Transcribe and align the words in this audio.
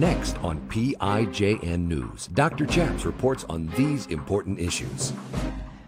Next 0.00 0.38
on 0.38 0.58
PIJN 0.70 1.86
News, 1.86 2.28
Dr. 2.28 2.64
Chaps 2.64 3.04
reports 3.04 3.44
on 3.50 3.66
these 3.76 4.06
important 4.06 4.58
issues. 4.58 5.12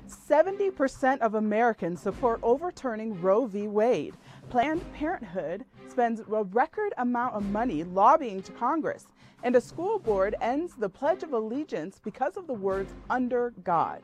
70% 0.06 1.18
of 1.20 1.36
Americans 1.36 2.02
support 2.02 2.38
overturning 2.42 3.18
Roe 3.22 3.46
v. 3.46 3.68
Wade. 3.68 4.14
Planned 4.50 4.84
Parenthood 4.92 5.64
spends 5.88 6.20
a 6.20 6.44
record 6.44 6.92
amount 6.98 7.36
of 7.36 7.42
money 7.46 7.84
lobbying 7.84 8.42
to 8.42 8.52
Congress, 8.52 9.06
and 9.44 9.56
a 9.56 9.62
school 9.62 9.98
board 9.98 10.34
ends 10.42 10.74
the 10.74 10.90
Pledge 10.90 11.22
of 11.22 11.32
Allegiance 11.32 11.98
because 12.04 12.36
of 12.36 12.46
the 12.46 12.52
words 12.52 12.92
under 13.08 13.54
God. 13.64 14.02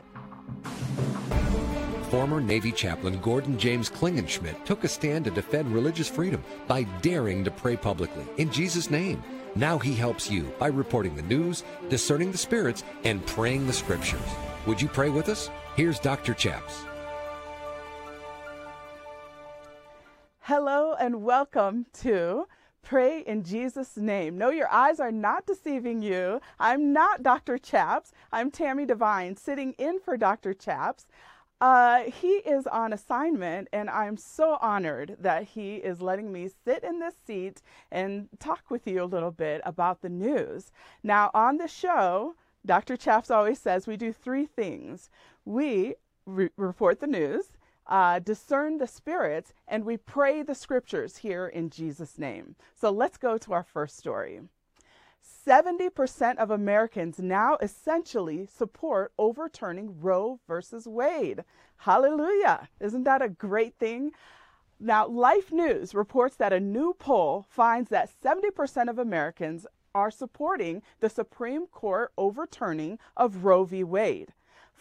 Former 2.11 2.41
Navy 2.41 2.73
chaplain 2.73 3.21
Gordon 3.21 3.59
James 3.59 3.91
Klingenschmitt 3.91 4.65
took 4.65 4.85
a 4.85 4.89
stand 4.89 5.27
to 5.27 5.31
defend 5.31 5.75
religious 5.75 6.09
freedom 6.09 6.43
by 6.67 6.85
daring 7.03 7.45
to 7.45 7.51
pray 7.51 7.77
publicly 7.77 8.25
in 8.39 8.51
Jesus' 8.51 8.89
name. 8.89 9.23
Now 9.55 9.79
he 9.79 9.95
helps 9.95 10.31
you 10.31 10.53
by 10.59 10.69
reporting 10.69 11.17
the 11.17 11.23
news, 11.23 11.65
discerning 11.89 12.33
the 12.33 12.39
spirits, 12.39 12.85
and 13.05 13.25
praying 13.27 13.67
the 13.67 13.73
scriptures. 13.73 14.21
Would 14.67 14.81
you 14.81 14.89
pray 14.89 15.11
with 15.11 15.29
us? 15.29 15.51
Here's 15.77 15.99
Dr. 15.99 16.35
Chaps. 16.35 16.85
Hello 20.41 20.95
and 20.99 21.23
welcome 21.23 21.87
to 22.01 22.47
Pray 22.89 23.21
in 23.21 23.45
Jesus' 23.45 23.99
name. 23.99 24.39
No, 24.39 24.49
your 24.49 24.73
eyes 24.73 24.99
are 24.99 25.13
not 25.13 25.45
deceiving 25.45 26.01
you. 26.01 26.41
I'm 26.59 26.91
not 26.91 27.23
Dr. 27.23 27.59
Chaps. 27.59 28.13
I'm 28.33 28.51
Tammy 28.51 28.87
Devine 28.87 29.37
sitting 29.37 29.75
in 29.75 30.01
for 30.01 30.17
Dr. 30.17 30.55
Chaps. 30.55 31.07
Uh, 31.61 32.05
he 32.05 32.35
is 32.39 32.69
on 32.69 32.93
assignment, 32.93 33.69
and 33.73 33.91
I'm 33.91 34.17
so 34.17 34.59
honored 34.61 35.17
that 35.19 35.43
he 35.43 35.77
is 35.77 36.01
letting 36.01 36.33
me 36.33 36.49
sit 36.65 36.85
in 36.85 37.01
this 37.01 37.17
seat 37.27 37.63
and 37.91 38.29
talk 38.39 38.71
with 38.71 38.87
you 38.87 39.03
a 39.03 39.07
little 39.07 39.33
bit 39.33 39.61
about 39.65 40.01
the 40.01 40.09
news. 40.09 40.71
Now, 41.03 41.31
on 41.35 41.57
the 41.57 41.67
show, 41.67 42.37
Dr. 42.65 42.97
Chaps 42.97 43.31
always 43.31 43.59
says 43.59 43.87
we 43.87 43.97
do 43.97 44.13
three 44.13 44.47
things 44.47 45.11
we 45.45 45.95
re- 46.27 46.51
report 46.57 47.01
the 47.01 47.07
news, 47.07 47.53
uh, 47.87 48.21
discern 48.21 48.79
the 48.79 48.87
spirits, 48.87 49.53
and 49.67 49.85
we 49.85 49.97
pray 49.97 50.43
the 50.43 50.55
scriptures 50.55 51.19
here 51.19 51.47
in 51.49 51.71
Jesus' 51.71 52.19
name. 52.19 52.55
So 52.75 52.91
let's 52.91 53.17
go 53.17 53.39
to 53.39 53.53
our 53.53 53.65
first 53.65 53.97
story. 53.97 54.41
70% 55.25 56.37
of 56.37 56.51
Americans 56.51 57.19
now 57.19 57.57
essentially 57.63 58.47
support 58.47 59.13
overturning 59.19 60.01
Roe 60.01 60.41
versus 60.47 60.87
Wade. 60.87 61.45
Hallelujah. 61.79 62.69
Isn't 62.81 63.05
that 63.05 63.23
a 63.23 63.29
great 63.29 63.75
thing? 63.79 64.13
Now, 64.81 65.07
Life 65.07 65.51
News 65.51 65.95
reports 65.95 66.37
that 66.37 66.53
a 66.53 66.61
new 66.61 66.95
poll 66.99 67.47
finds 67.49 67.91
that 67.91 68.11
70% 68.23 68.89
of 68.89 68.99
Americans 68.99 69.67
are 69.95 70.11
supporting 70.11 70.83
the 71.01 71.09
Supreme 71.09 71.67
Court 71.67 72.13
overturning 72.17 72.99
of 73.17 73.45
Roe 73.45 73.65
v. 73.65 73.83
Wade. 73.83 74.35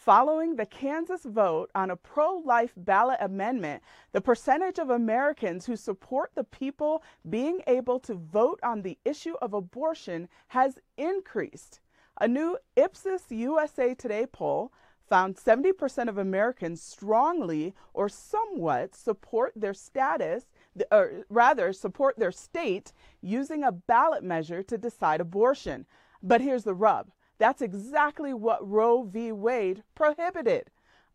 Following 0.07 0.55
the 0.55 0.65
Kansas 0.65 1.25
vote 1.25 1.69
on 1.75 1.91
a 1.91 1.97
pro 1.97 2.37
life 2.37 2.71
ballot 2.77 3.17
amendment, 3.19 3.83
the 4.13 4.21
percentage 4.21 4.79
of 4.79 4.89
Americans 4.89 5.65
who 5.65 5.75
support 5.75 6.31
the 6.33 6.45
people 6.45 7.03
being 7.29 7.59
able 7.67 7.99
to 7.99 8.13
vote 8.13 8.57
on 8.63 8.83
the 8.83 8.97
issue 9.03 9.33
of 9.41 9.53
abortion 9.53 10.29
has 10.47 10.79
increased. 10.97 11.81
A 12.21 12.27
new 12.29 12.57
Ipsos 12.77 13.29
USA 13.31 13.93
Today 13.93 14.25
poll 14.25 14.71
found 15.09 15.35
70% 15.35 16.07
of 16.07 16.17
Americans 16.17 16.81
strongly 16.81 17.75
or 17.93 18.07
somewhat 18.07 18.95
support 18.95 19.51
their 19.57 19.73
status, 19.73 20.45
or 20.89 21.25
rather, 21.27 21.73
support 21.73 22.17
their 22.17 22.31
state 22.31 22.93
using 23.19 23.61
a 23.61 23.73
ballot 23.73 24.23
measure 24.23 24.63
to 24.63 24.77
decide 24.77 25.19
abortion. 25.19 25.85
But 26.23 26.39
here's 26.39 26.63
the 26.63 26.73
rub 26.73 27.11
that's 27.37 27.61
exactly 27.61 28.33
what 28.33 28.67
Roe 28.67 29.03
v. 29.03 29.31
Wade 29.31 29.83
prohibited. 29.95 30.69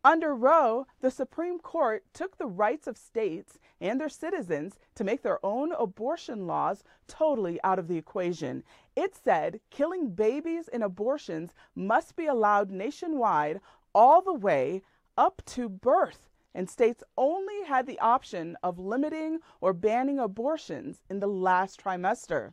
Under 0.05 0.35
Roe, 0.35 0.85
the 0.99 1.11
Supreme 1.11 1.59
Court 1.59 2.03
took 2.13 2.37
the 2.37 2.45
rights 2.45 2.87
of 2.87 2.97
states 2.97 3.57
and 3.79 4.01
their 4.01 4.09
citizens 4.09 4.77
to 4.95 5.03
make 5.05 5.21
their 5.21 5.39
own 5.45 5.71
abortion 5.71 6.45
laws 6.45 6.83
totally 7.07 7.57
out 7.63 7.79
of 7.79 7.87
the 7.87 7.97
equation. 7.97 8.63
It 8.97 9.15
said 9.15 9.61
killing 9.69 10.09
babies 10.09 10.67
in 10.67 10.81
abortions 10.81 11.53
must 11.73 12.17
be 12.17 12.25
allowed 12.25 12.69
nationwide 12.69 13.61
all 13.95 14.21
the 14.21 14.33
way 14.33 14.81
up 15.17 15.41
to 15.45 15.69
birth, 15.69 16.29
and 16.53 16.69
states 16.69 17.03
only 17.17 17.63
had 17.63 17.87
the 17.87 17.99
option 17.99 18.57
of 18.61 18.79
limiting 18.79 19.39
or 19.61 19.71
banning 19.71 20.19
abortions 20.19 21.01
in 21.09 21.21
the 21.21 21.27
last 21.27 21.81
trimester. 21.81 22.51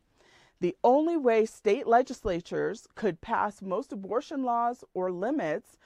The 0.60 0.76
only 0.84 1.16
way 1.16 1.47
state 1.47 1.87
legislatures 1.87 2.87
could 2.94 3.22
pass 3.22 3.62
most 3.62 3.93
abortion 3.93 4.43
laws 4.43 4.84
or 4.93 5.10
limits 5.10 5.78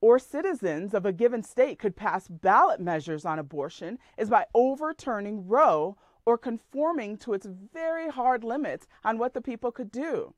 or 0.00 0.18
citizens 0.18 0.94
of 0.94 1.04
a 1.04 1.12
given 1.12 1.42
state 1.42 1.78
could 1.78 1.96
pass 1.96 2.28
ballot 2.28 2.80
measures 2.80 3.26
on 3.26 3.38
abortion 3.38 3.98
is 4.16 4.30
by 4.30 4.46
overturning 4.54 5.46
Roe 5.46 5.98
or 6.24 6.38
conforming 6.38 7.18
to 7.18 7.34
its 7.34 7.46
very 7.46 8.08
hard 8.08 8.42
limits 8.42 8.86
on 9.04 9.18
what 9.18 9.34
the 9.34 9.42
people 9.42 9.70
could 9.70 9.90
do. 9.90 10.32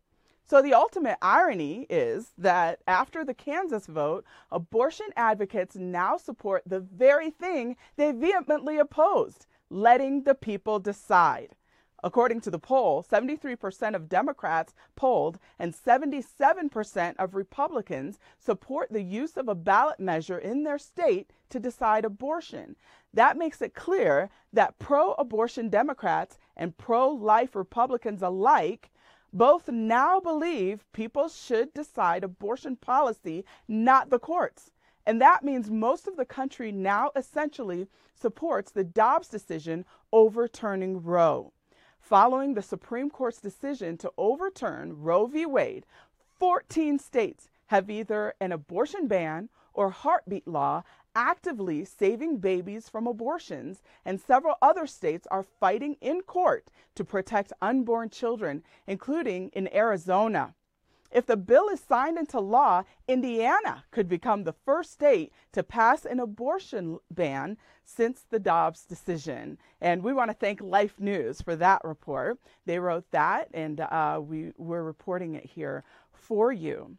So, 0.47 0.61
the 0.61 0.75
ultimate 0.75 1.17
irony 1.23 1.87
is 1.89 2.33
that 2.37 2.81
after 2.87 3.25
the 3.25 3.33
Kansas 3.33 3.87
vote, 3.87 4.27
abortion 4.51 5.07
advocates 5.17 5.77
now 5.77 6.19
support 6.19 6.63
the 6.67 6.81
very 6.81 7.31
thing 7.31 7.77
they 7.97 8.13
vehemently 8.13 8.77
opposed 8.77 9.47
letting 9.71 10.25
the 10.25 10.35
people 10.35 10.79
decide. 10.79 11.57
According 12.03 12.43
to 12.43 12.51
the 12.51 12.59
poll, 12.59 13.03
73% 13.03 13.95
of 13.95 14.09
Democrats 14.11 14.75
polled 14.95 15.39
and 15.59 15.75
77% 15.75 17.15
of 17.19 17.35
Republicans 17.35 18.19
support 18.39 18.93
the 18.93 19.03
use 19.03 19.37
of 19.39 19.49
a 19.49 19.55
ballot 19.55 19.99
measure 19.99 20.37
in 20.37 20.65
their 20.65 20.77
state 20.77 21.33
to 21.49 21.59
decide 21.59 22.05
abortion. 22.05 22.77
That 23.15 23.39
makes 23.39 23.63
it 23.63 23.75
clear 23.75 24.29
that 24.53 24.79
pro 24.79 25.13
abortion 25.13 25.71
Democrats 25.71 26.37
and 26.57 26.77
pro 26.77 27.09
life 27.09 27.57
Republicans 27.57 28.23
alike 28.23 28.91
both 29.33 29.69
now 29.69 30.21
believe 30.21 30.85
people 30.93 31.29
should 31.29 31.73
decide 31.73 32.23
abortion 32.23 32.77
policy, 32.77 33.47
not 33.67 34.11
the 34.11 34.19
courts. 34.19 34.71
And 35.07 35.23
that 35.23 35.43
means 35.43 35.71
most 35.71 36.07
of 36.07 36.17
the 36.17 36.27
country 36.27 36.71
now 36.71 37.13
essentially 37.17 37.89
supports 38.15 38.71
the 38.71 38.85
Dobbs 38.85 39.29
decision 39.29 39.87
overturning 40.13 41.03
Roe. 41.03 41.54
Following 42.05 42.53
the 42.53 42.61
Supreme 42.61 43.09
Court's 43.09 43.41
decision 43.41 43.97
to 43.97 44.13
overturn 44.19 45.01
Roe 45.01 45.25
v. 45.25 45.47
Wade, 45.47 45.87
14 46.39 46.99
states 46.99 47.49
have 47.69 47.89
either 47.89 48.35
an 48.43 48.53
abortion 48.53 49.09
ban 49.09 49.49
or 49.73 49.89
heartbeat 49.89 50.47
law 50.47 50.83
actively 51.17 51.83
saving 51.83 52.37
babies 52.37 52.91
from 52.91 53.07
abortions, 53.07 53.81
and 54.05 54.21
several 54.21 54.57
other 54.61 54.87
states 54.87 55.27
are 55.31 55.43
fighting 55.43 55.97
in 56.03 56.21
court 56.21 56.69
to 56.95 57.05
protect 57.05 57.55
unborn 57.63 58.11
children, 58.11 58.63
including 58.87 59.49
in 59.55 59.75
Arizona. 59.75 60.55
If 61.15 61.27
the 61.27 61.37
bill 61.37 61.69
is 61.69 61.79
signed 61.79 62.19
into 62.19 62.41
law, 62.41 62.83
Indiana 63.07 63.85
could 63.93 64.09
become 64.09 64.43
the 64.43 64.53
first 64.53 64.93
state 64.93 65.33
to 65.53 65.63
pass 65.63 66.05
an 66.05 66.19
abortion 66.19 66.99
ban 67.09 67.57
since 67.85 68.27
the 68.29 68.41
Dobbs 68.41 68.85
decision. 68.85 69.57
And 69.81 70.03
we 70.03 70.13
want 70.13 70.31
to 70.31 70.37
thank 70.37 70.61
Life 70.61 70.99
News 70.99 71.41
for 71.41 71.55
that 71.55 71.83
report. 71.85 72.41
They 72.67 72.81
wrote 72.81 73.09
that, 73.13 73.49
and 73.55 73.81
uh, 73.81 74.21
we, 74.23 74.53
we're 74.57 74.83
reporting 74.83 75.37
it 75.37 75.47
here 75.47 75.85
for 76.13 76.53
you. 76.53 76.97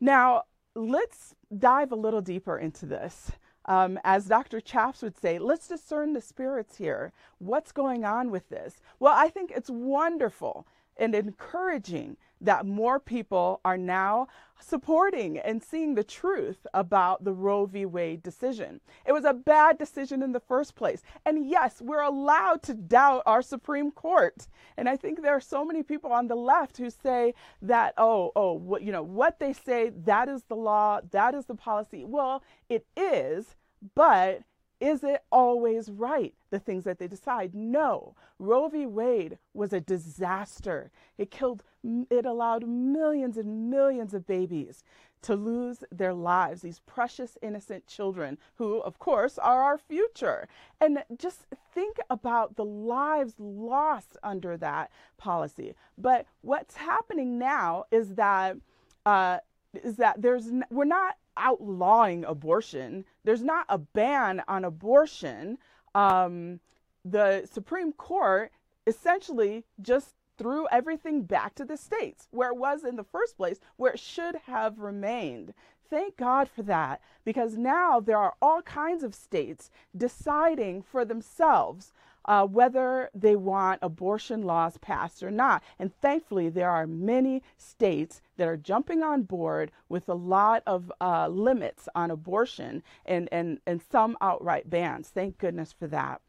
Now, 0.00 0.42
let's 0.74 1.36
dive 1.56 1.92
a 1.92 1.96
little 1.96 2.20
deeper 2.20 2.58
into 2.58 2.84
this. 2.84 3.30
Um, 3.66 3.98
as 4.02 4.26
Dr. 4.26 4.60
Chaps 4.60 5.02
would 5.02 5.16
say, 5.16 5.38
let's 5.38 5.68
discern 5.68 6.14
the 6.14 6.20
spirits 6.20 6.78
here. 6.78 7.12
What's 7.38 7.70
going 7.70 8.04
on 8.04 8.30
with 8.30 8.48
this? 8.48 8.80
Well, 8.98 9.14
I 9.16 9.28
think 9.28 9.52
it's 9.54 9.70
wonderful 9.70 10.66
and 10.96 11.14
encouraging 11.14 12.16
that 12.40 12.66
more 12.66 13.00
people 13.00 13.60
are 13.64 13.78
now 13.78 14.28
supporting 14.60 15.38
and 15.38 15.62
seeing 15.62 15.94
the 15.94 16.04
truth 16.04 16.66
about 16.74 17.24
the 17.24 17.32
Roe 17.32 17.66
v. 17.66 17.86
Wade 17.86 18.22
decision. 18.22 18.80
It 19.06 19.12
was 19.12 19.24
a 19.24 19.32
bad 19.32 19.78
decision 19.78 20.22
in 20.22 20.32
the 20.32 20.40
first 20.40 20.74
place. 20.74 21.02
And 21.24 21.48
yes, 21.48 21.80
we're 21.80 22.02
allowed 22.02 22.62
to 22.64 22.74
doubt 22.74 23.22
our 23.26 23.42
Supreme 23.42 23.90
Court. 23.90 24.48
And 24.76 24.88
I 24.88 24.96
think 24.96 25.22
there 25.22 25.34
are 25.34 25.40
so 25.40 25.64
many 25.64 25.82
people 25.82 26.12
on 26.12 26.28
the 26.28 26.36
left 26.36 26.76
who 26.76 26.90
say 26.90 27.34
that, 27.62 27.94
oh, 27.96 28.32
oh, 28.36 28.52
what, 28.52 28.82
you 28.82 28.92
know, 28.92 29.02
what 29.02 29.38
they 29.38 29.52
say, 29.52 29.90
that 30.04 30.28
is 30.28 30.44
the 30.44 30.56
law, 30.56 31.00
that 31.10 31.34
is 31.34 31.46
the 31.46 31.54
policy. 31.54 32.04
Well, 32.04 32.42
it 32.68 32.86
is, 32.96 33.56
but 33.94 34.42
Is 34.80 35.02
it 35.02 35.24
always 35.32 35.90
right, 35.90 36.34
the 36.50 36.58
things 36.58 36.84
that 36.84 36.98
they 36.98 37.08
decide? 37.08 37.54
No. 37.54 38.14
Roe 38.38 38.68
v. 38.68 38.84
Wade 38.86 39.38
was 39.54 39.72
a 39.72 39.80
disaster. 39.80 40.90
It 41.16 41.30
killed, 41.30 41.62
it 42.10 42.26
allowed 42.26 42.68
millions 42.68 43.38
and 43.38 43.70
millions 43.70 44.12
of 44.12 44.26
babies 44.26 44.84
to 45.22 45.34
lose 45.34 45.82
their 45.90 46.12
lives, 46.12 46.60
these 46.60 46.80
precious, 46.80 47.38
innocent 47.40 47.86
children 47.86 48.36
who, 48.56 48.80
of 48.80 48.98
course, 48.98 49.38
are 49.38 49.62
our 49.62 49.78
future. 49.78 50.46
And 50.80 51.02
just 51.18 51.46
think 51.74 51.96
about 52.10 52.56
the 52.56 52.64
lives 52.64 53.34
lost 53.38 54.18
under 54.22 54.58
that 54.58 54.90
policy. 55.16 55.74
But 55.96 56.26
what's 56.42 56.76
happening 56.76 57.38
now 57.38 57.84
is 57.90 58.14
that. 58.14 58.56
Uh, 59.04 59.38
is 59.84 59.96
that 59.96 60.20
there's 60.22 60.50
we're 60.70 60.84
not 60.84 61.16
outlawing 61.36 62.24
abortion. 62.24 63.04
There's 63.24 63.42
not 63.42 63.66
a 63.68 63.78
ban 63.78 64.42
on 64.48 64.64
abortion. 64.64 65.58
Um, 65.94 66.60
the 67.04 67.48
Supreme 67.50 67.92
Court 67.92 68.52
essentially 68.86 69.64
just 69.80 70.14
threw 70.38 70.66
everything 70.70 71.22
back 71.22 71.54
to 71.54 71.64
the 71.64 71.76
states 71.76 72.28
where 72.30 72.50
it 72.50 72.56
was 72.56 72.84
in 72.84 72.96
the 72.96 73.04
first 73.04 73.36
place, 73.36 73.58
where 73.76 73.92
it 73.92 73.98
should 73.98 74.36
have 74.46 74.78
remained. 74.78 75.54
Thank 75.88 76.16
God 76.16 76.48
for 76.48 76.62
that, 76.62 77.00
because 77.24 77.56
now 77.56 78.00
there 78.00 78.18
are 78.18 78.34
all 78.42 78.60
kinds 78.62 79.02
of 79.04 79.14
states 79.14 79.70
deciding 79.96 80.82
for 80.82 81.04
themselves 81.04 81.92
uh, 82.26 82.46
whether 82.46 83.10
they 83.14 83.36
want 83.36 83.78
abortion 83.82 84.42
laws 84.42 84.76
passed 84.78 85.22
or 85.22 85.30
not. 85.30 85.62
And 85.78 85.94
thankfully, 86.00 86.48
there 86.48 86.70
are 86.70 86.86
many 86.86 87.42
states 87.56 88.20
that 88.36 88.48
are 88.48 88.56
jumping 88.56 89.02
on 89.02 89.22
board 89.22 89.70
with 89.88 90.08
a 90.08 90.14
lot 90.14 90.62
of 90.66 90.92
uh, 91.00 91.28
limits 91.28 91.88
on 91.94 92.10
abortion 92.10 92.82
and, 93.04 93.28
and, 93.32 93.60
and 93.66 93.80
some 93.90 94.16
outright 94.20 94.68
bans. 94.68 95.08
Thank 95.08 95.38
goodness 95.38 95.72
for 95.72 95.86
that. 95.88 96.20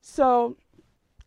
So 0.00 0.56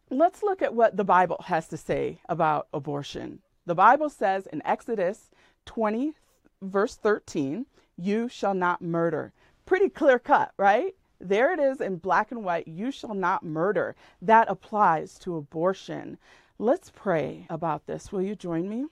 let's 0.09 0.43
look 0.43 0.61
at 0.61 0.73
what 0.73 0.97
the 0.97 1.03
Bible 1.03 1.43
has 1.45 1.67
to 1.69 1.77
say 1.77 2.19
about 2.27 2.67
abortion. 2.73 3.39
The 3.65 3.75
Bible 3.75 4.09
says 4.09 4.47
in 4.47 4.65
Exodus 4.65 5.29
20, 5.65 6.13
verse 6.61 6.95
13, 6.95 7.65
you 7.97 8.29
shall 8.29 8.53
not 8.53 8.81
murder. 8.81 9.33
Pretty 9.65 9.89
clear 9.89 10.19
cut, 10.19 10.53
right? 10.57 10.95
There 11.19 11.51
it 11.51 11.59
is 11.59 11.81
in 11.81 11.97
black 11.97 12.31
and 12.31 12.43
white. 12.43 12.67
You 12.67 12.91
shall 12.91 13.13
not 13.13 13.43
murder. 13.43 13.95
That 14.21 14.49
applies 14.49 15.17
to 15.19 15.35
abortion. 15.35 16.17
Let's 16.59 16.91
pray 16.91 17.45
about 17.49 17.85
this. 17.87 18.11
Will 18.11 18.21
you 18.21 18.35
join 18.35 18.69
me? 18.69 18.85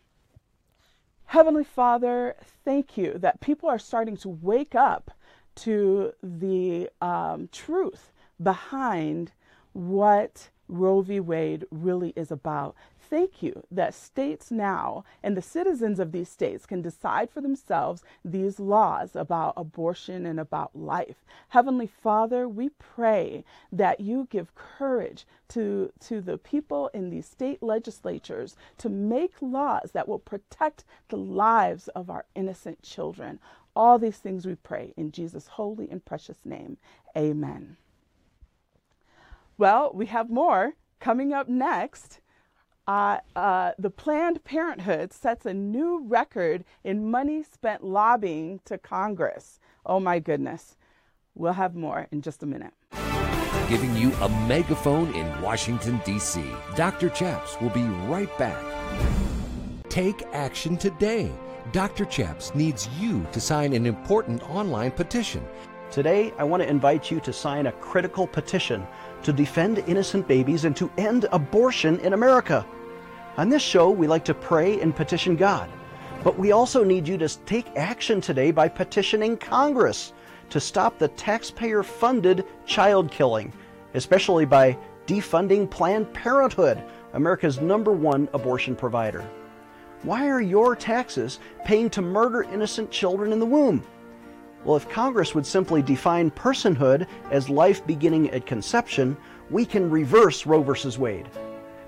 Heavenly 1.25 1.63
Father, 1.63 2.35
thank 2.63 2.97
you 2.97 3.17
that 3.17 3.41
people 3.41 3.67
are 3.69 3.79
starting 3.79 4.17
to 4.17 4.29
wake 4.29 4.75
up 4.75 5.11
to 5.55 6.13
the 6.21 6.89
um, 7.01 7.49
truth 7.51 8.11
behind 8.41 9.31
what 9.73 10.49
Roe 10.67 11.01
v. 11.01 11.19
Wade 11.19 11.65
really 11.71 12.13
is 12.15 12.31
about. 12.31 12.75
Thank 13.09 13.43
you 13.43 13.63
that 13.69 13.93
states 13.93 14.49
now 14.49 15.03
and 15.21 15.37
the 15.37 15.41
citizens 15.41 15.99
of 15.99 16.11
these 16.11 16.29
states 16.29 16.65
can 16.65 16.81
decide 16.81 17.29
for 17.29 17.39
themselves 17.39 18.03
these 18.23 18.59
laws 18.59 19.15
about 19.15 19.53
abortion 19.57 20.25
and 20.25 20.39
about 20.39 20.75
life. 20.75 21.23
Heavenly 21.49 21.87
Father, 21.87 22.49
we 22.49 22.69
pray 22.69 23.43
that 23.71 23.99
you 23.99 24.27
give 24.31 24.55
courage 24.55 25.25
to, 25.49 25.91
to 26.01 26.19
the 26.19 26.37
people 26.37 26.89
in 26.93 27.09
these 27.11 27.27
state 27.27 27.61
legislatures 27.61 28.55
to 28.79 28.89
make 28.89 29.33
laws 29.41 29.91
that 29.91 30.07
will 30.07 30.19
protect 30.19 30.83
the 31.09 31.17
lives 31.17 31.87
of 31.89 32.09
our 32.09 32.25
innocent 32.33 32.81
children. 32.81 33.39
All 33.75 33.99
these 33.99 34.17
things 34.17 34.47
we 34.47 34.55
pray 34.55 34.93
in 34.97 35.11
Jesus' 35.11 35.47
holy 35.47 35.89
and 35.91 36.03
precious 36.03 36.39
name. 36.43 36.77
Amen. 37.15 37.77
Well, 39.57 39.91
we 39.93 40.07
have 40.07 40.29
more 40.29 40.73
coming 40.99 41.33
up 41.33 41.47
next. 41.47 42.19
Uh, 42.87 43.17
uh, 43.35 43.71
the 43.79 43.89
Planned 43.89 44.43
Parenthood 44.43 45.11
sets 45.11 45.45
a 45.45 45.53
new 45.53 46.03
record 46.05 46.63
in 46.83 47.09
money 47.09 47.41
spent 47.41 47.83
lobbying 47.83 48.59
to 48.65 48.77
Congress. 48.77 49.59
Oh 49.85 49.99
my 49.99 50.19
goodness. 50.19 50.77
We'll 51.33 51.53
have 51.53 51.75
more 51.75 52.07
in 52.11 52.21
just 52.21 52.43
a 52.43 52.45
minute. 52.45 52.73
Giving 53.69 53.95
you 53.95 54.13
a 54.21 54.29
megaphone 54.47 55.13
in 55.15 55.41
Washington, 55.41 55.99
D.C. 56.05 56.45
Dr. 56.75 57.09
Chaps 57.09 57.59
will 57.59 57.71
be 57.71 57.81
right 57.81 58.35
back. 58.37 58.63
Take 59.89 60.21
action 60.33 60.77
today. 60.77 61.31
Dr. 61.71 62.05
Chaps 62.05 62.53
needs 62.53 62.87
you 62.99 63.25
to 63.31 63.41
sign 63.41 63.73
an 63.73 63.87
important 63.87 64.43
online 64.43 64.91
petition. 64.91 65.43
Today, 65.95 66.33
I 66.37 66.43
want 66.43 66.61
to 66.61 66.67
invite 66.67 67.09
you 67.09 67.21
to 67.21 67.31
sign 67.31 67.67
a 67.67 67.71
critical 67.71 68.27
petition 68.27 68.85
to 69.23 69.31
defend 69.31 69.77
innocent 69.87 70.27
babies 70.27 70.65
and 70.65 70.75
to 70.75 70.91
end 70.97 71.25
abortion 71.31 72.01
in 72.01 72.11
America. 72.11 72.65
On 73.37 73.47
this 73.47 73.61
show, 73.61 73.89
we 73.91 74.05
like 74.05 74.25
to 74.25 74.33
pray 74.33 74.81
and 74.81 74.93
petition 74.93 75.37
God, 75.37 75.69
but 76.21 76.37
we 76.37 76.51
also 76.51 76.83
need 76.83 77.07
you 77.07 77.17
to 77.19 77.29
take 77.45 77.77
action 77.77 78.19
today 78.19 78.51
by 78.51 78.67
petitioning 78.67 79.37
Congress 79.37 80.11
to 80.49 80.59
stop 80.59 80.99
the 80.99 81.07
taxpayer 81.07 81.81
funded 81.81 82.43
child 82.65 83.09
killing, 83.09 83.53
especially 83.93 84.43
by 84.43 84.77
defunding 85.07 85.69
Planned 85.69 86.13
Parenthood, 86.13 86.83
America's 87.13 87.61
number 87.61 87.93
one 87.93 88.27
abortion 88.33 88.75
provider. 88.75 89.25
Why 90.03 90.27
are 90.27 90.41
your 90.41 90.75
taxes 90.75 91.39
paying 91.63 91.89
to 91.91 92.01
murder 92.01 92.43
innocent 92.43 92.91
children 92.91 93.31
in 93.31 93.39
the 93.39 93.45
womb? 93.45 93.81
Well, 94.65 94.75
if 94.75 94.89
Congress 94.89 95.33
would 95.35 95.45
simply 95.45 95.81
define 95.83 96.31
personhood 96.31 97.07
as 97.31 97.49
life 97.49 97.85
beginning 97.85 98.31
at 98.31 98.45
conception, 98.47 99.15
we 99.49 99.65
can 99.65 99.89
reverse 99.89 100.45
Roe 100.45 100.63
v. 100.63 100.97
Wade. 100.97 101.29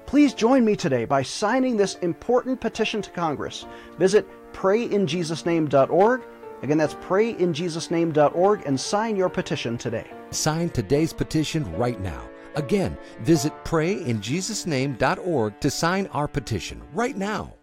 Please 0.06 0.34
join 0.34 0.64
me 0.64 0.76
today 0.76 1.04
by 1.04 1.22
signing 1.22 1.76
this 1.76 1.96
important 1.96 2.62
petition 2.62 3.02
to 3.02 3.10
Congress. 3.10 3.66
Visit 3.98 4.26
prayinjesusname.org. 4.54 6.22
Again, 6.64 6.78
that's 6.78 6.94
prayinjesusname.org 6.96 8.66
and 8.66 8.80
sign 8.80 9.16
your 9.16 9.30
petition 9.30 9.78
today. 9.78 10.08
Sign 10.32 10.70
today's 10.70 11.14
petition 11.14 11.70
right 11.78 12.00
now. 12.00 12.30
Again, 12.56 12.98
visit 13.22 13.54
prayinjesusname.org 13.66 15.60
to 15.60 15.70
sign 15.70 16.08
our 16.08 16.28
petition 16.28 16.82
right 16.94 17.18
now. 17.18 17.54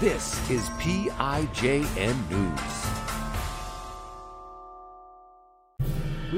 This 0.00 0.34
is 0.50 0.68
PIJN 0.70 2.30
News. 2.30 3.03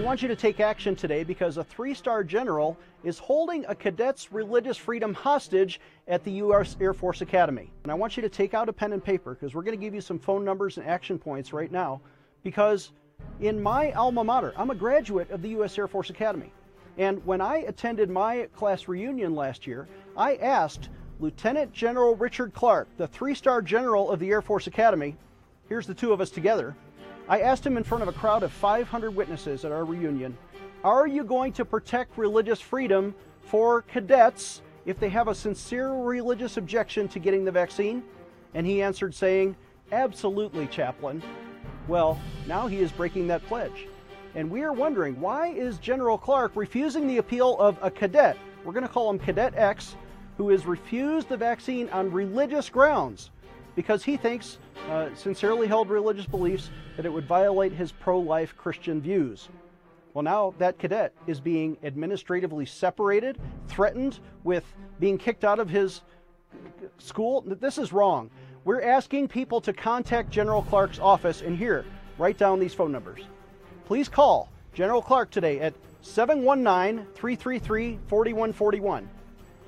Want 0.07 0.23
you 0.23 0.29
to 0.29 0.37
take 0.37 0.61
action 0.61 0.95
today 0.95 1.25
because 1.25 1.57
a 1.57 1.65
three 1.65 1.93
star 1.93 2.23
general 2.23 2.77
is 3.03 3.19
holding 3.19 3.65
a 3.67 3.75
cadet's 3.75 4.33
religious 4.33 4.77
freedom 4.77 5.13
hostage 5.13 5.81
at 6.07 6.23
the 6.23 6.31
U.S. 6.35 6.77
Air 6.81 6.95
Force 6.95 7.23
Academy. 7.23 7.73
And 7.83 7.91
I 7.91 7.97
want 7.97 8.17
you 8.17 8.21
to 8.23 8.29
take 8.29 8.55
out 8.55 8.69
a 8.69 8.73
pen 8.73 8.93
and 8.93 9.03
paper 9.03 9.35
because 9.35 9.53
we're 9.53 9.65
going 9.65 9.77
to 9.77 9.85
give 9.85 9.97
you 9.97 10.01
some 10.01 10.21
phone 10.21 10.45
numbers 10.45 10.79
and 10.79 10.87
action 10.87 11.19
points 11.19 11.53
right 11.53 11.73
now. 11.73 12.01
Because 12.45 12.93
in 13.41 13.61
my 13.61 13.91
alma 13.95 14.23
mater, 14.23 14.55
I'm 14.57 14.71
a 14.71 14.77
graduate 14.77 15.29
of 15.33 15.43
the 15.43 15.49
U.S. 15.49 15.77
Air 15.77 15.89
Force 15.89 16.09
Academy. 16.09 16.53
And 16.99 17.27
when 17.27 17.41
I 17.41 17.65
attended 17.67 18.09
my 18.09 18.49
class 18.55 18.87
reunion 18.87 19.35
last 19.35 19.67
year, 19.67 19.89
I 20.17 20.37
asked 20.37 20.89
Lieutenant 21.19 21.73
General 21.73 22.15
Richard 22.15 22.55
Clark, 22.55 22.87
the 22.97 23.09
three 23.09 23.35
star 23.35 23.61
general 23.61 24.13
of 24.13 24.21
the 24.21 24.31
Air 24.31 24.41
Force 24.41 24.69
Academy, 24.69 25.17
here's 25.69 25.89
the 25.89 25.95
two 25.95 26.13
of 26.13 26.21
us 26.21 26.31
together 26.31 26.77
I 27.29 27.41
asked 27.41 27.67
him 27.67 27.77
in 27.77 27.83
front 27.83 28.03
of 28.03 28.09
a 28.09 28.13
crowd 28.13 28.45
of 28.45 28.53
500 28.53 29.11
witnesses 29.11 29.65
at 29.65 29.73
our 29.73 29.85
reunion, 29.85 30.39
Are 30.85 31.09
you 31.09 31.25
going 31.25 31.53
to 31.55 31.65
protect 31.65 32.17
religious 32.17 32.61
freedom 32.61 33.17
for 33.41 33.83
cadets 33.83 34.63
if 34.85 35.01
they 35.01 35.09
have 35.09 35.27
a 35.27 35.35
sincere 35.35 35.93
religious 35.93 36.57
objection 36.57 37.09
to 37.09 37.19
getting 37.19 37.45
the 37.45 37.51
vaccine? 37.51 38.05
And 38.55 38.65
he 38.65 38.81
answered, 38.81 39.13
saying, 39.13 39.57
Absolutely, 39.91 40.69
Chaplain. 40.69 41.21
Well, 41.89 42.21
now 42.47 42.69
he 42.69 42.79
is 42.79 42.93
breaking 42.93 43.27
that 43.29 43.45
pledge. 43.47 43.89
And 44.37 44.49
we 44.49 44.63
are 44.63 44.73
wondering 44.73 45.21
why 45.21 45.49
is 45.49 45.79
General 45.79 46.19
Clark 46.19 46.53
refusing 46.55 47.09
the 47.09 47.19
appeal 47.19 47.59
of 47.59 47.77
a 47.83 47.91
cadet? 47.91 48.37
We're 48.65 48.73
going 48.73 48.87
to 48.87 48.93
call 48.93 49.11
him 49.11 49.19
Cadet 49.19 49.55
X, 49.57 49.97
who 50.37 50.51
has 50.51 50.65
refused 50.65 51.29
the 51.29 51.37
vaccine 51.37 51.89
on 51.89 52.13
religious 52.13 52.69
grounds 52.69 53.31
because 53.77 54.03
he 54.03 54.17
thinks, 54.17 54.59
uh, 54.91 55.11
sincerely 55.15 55.69
held 55.69 55.89
religious 55.91 56.27
beliefs, 56.27 56.71
that 56.97 57.07
it 57.07 57.13
would 57.13 57.29
violate 57.29 57.73
his 57.73 57.93
pro 57.93 58.19
life 58.19 58.57
Christian 58.57 59.01
views. 59.01 59.49
Well, 60.15 60.23
now 60.23 60.55
that 60.59 60.79
cadet 60.79 61.13
is 61.27 61.41
being 61.41 61.77
administratively 61.85 62.65
separated, 62.65 63.39
threatened 63.69 64.19
with 64.43 64.65
being 64.99 65.19
kicked 65.19 65.45
out 65.45 65.59
of 65.59 65.69
his 65.69 66.01
school. 66.99 67.43
This 67.47 67.77
is 67.77 67.93
wrong. 67.93 68.31
We're 68.65 68.81
asking 68.81 69.29
people 69.29 69.61
to 69.61 69.73
contact 69.73 70.31
General 70.31 70.63
Clark's 70.63 70.99
office, 70.99 71.43
and 71.43 71.57
here, 71.57 71.85
write 72.19 72.39
down 72.39 72.59
these 72.59 72.73
phone 72.75 72.91
numbers. 72.91 73.21
Please 73.85 74.09
call 74.09 74.51
General 74.73 75.03
Clark 75.03 75.31
today 75.31 75.61
at 75.61 75.75
719 76.01 77.07
333 77.15 77.99
4141. 78.09 79.09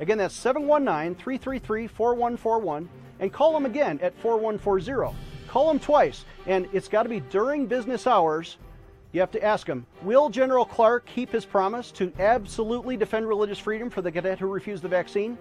Again, 0.01 0.19
that's 0.19 0.35
719 0.35 1.15
333 1.15 1.87
4141 1.89 2.89
and 3.21 3.33
call 3.33 3.53
them 3.53 3.67
again 3.67 3.99
at 4.03 4.19
4140. 4.21 5.17
Call 5.49 5.69
them 5.69 5.79
twice, 5.79 6.25
and 6.47 6.69
it's 6.73 6.89
got 6.89 7.05
to 7.05 7.09
be 7.09 7.21
during 7.21 7.67
business 7.67 8.07
hours 8.07 8.59
You 9.13 9.21
have 9.21 9.31
to 9.31 9.43
ask 9.43 9.67
him, 9.67 9.87
will 10.03 10.29
General 10.29 10.67
Clark 10.67 11.07
keep 11.07 11.33
his 11.33 11.47
promise 11.47 11.91
to 11.93 12.13
absolutely 12.19 12.97
defend 12.97 13.27
religious 13.27 13.59
freedom 13.59 13.89
for 13.89 14.03
the 14.03 14.13
cadet 14.13 14.39
who 14.39 14.49
refused 14.49 14.83
the 14.83 14.89
vaccine? 14.89 15.39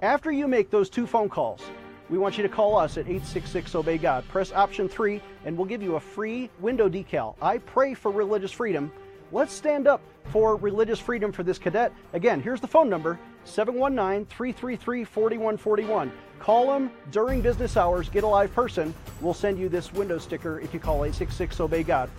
After 0.00 0.32
you 0.32 0.48
make 0.48 0.70
those 0.70 0.88
two 0.88 1.06
phone 1.06 1.28
calls, 1.28 1.60
we 2.08 2.16
want 2.16 2.38
you 2.38 2.42
to 2.42 2.48
call 2.48 2.76
us 2.76 2.96
at 2.96 3.06
866 3.06 3.74
Obey 3.74 3.98
God. 3.98 4.26
Press 4.28 4.50
option 4.52 4.88
3 4.88 5.20
and 5.44 5.56
we'll 5.56 5.66
give 5.66 5.82
you 5.82 5.96
a 5.96 6.00
free 6.00 6.48
window 6.58 6.88
decal. 6.88 7.34
I 7.42 7.58
pray 7.58 7.92
for 7.92 8.10
religious 8.10 8.52
freedom. 8.52 8.90
Let's 9.30 9.52
stand 9.52 9.86
up 9.86 10.00
for 10.30 10.56
religious 10.56 10.98
freedom 10.98 11.32
for 11.32 11.42
this 11.42 11.58
cadet. 11.58 11.92
Again, 12.14 12.40
here's 12.40 12.60
the 12.62 12.66
phone 12.66 12.88
number 12.88 13.18
719 13.46 14.26
333 14.26 15.04
4141. 15.04 16.12
Call 16.38 16.66
them 16.66 16.90
during 17.10 17.40
business 17.40 17.78
hours, 17.78 18.10
get 18.10 18.22
a 18.22 18.26
live 18.26 18.52
person. 18.52 18.94
We'll 19.22 19.34
send 19.34 19.58
you 19.58 19.70
this 19.70 19.92
window 19.92 20.18
sticker 20.18 20.60
if 20.60 20.74
you 20.74 20.80
call 20.80 20.96
866 20.96 21.60
Obey 21.60 21.82
God 21.82 22.10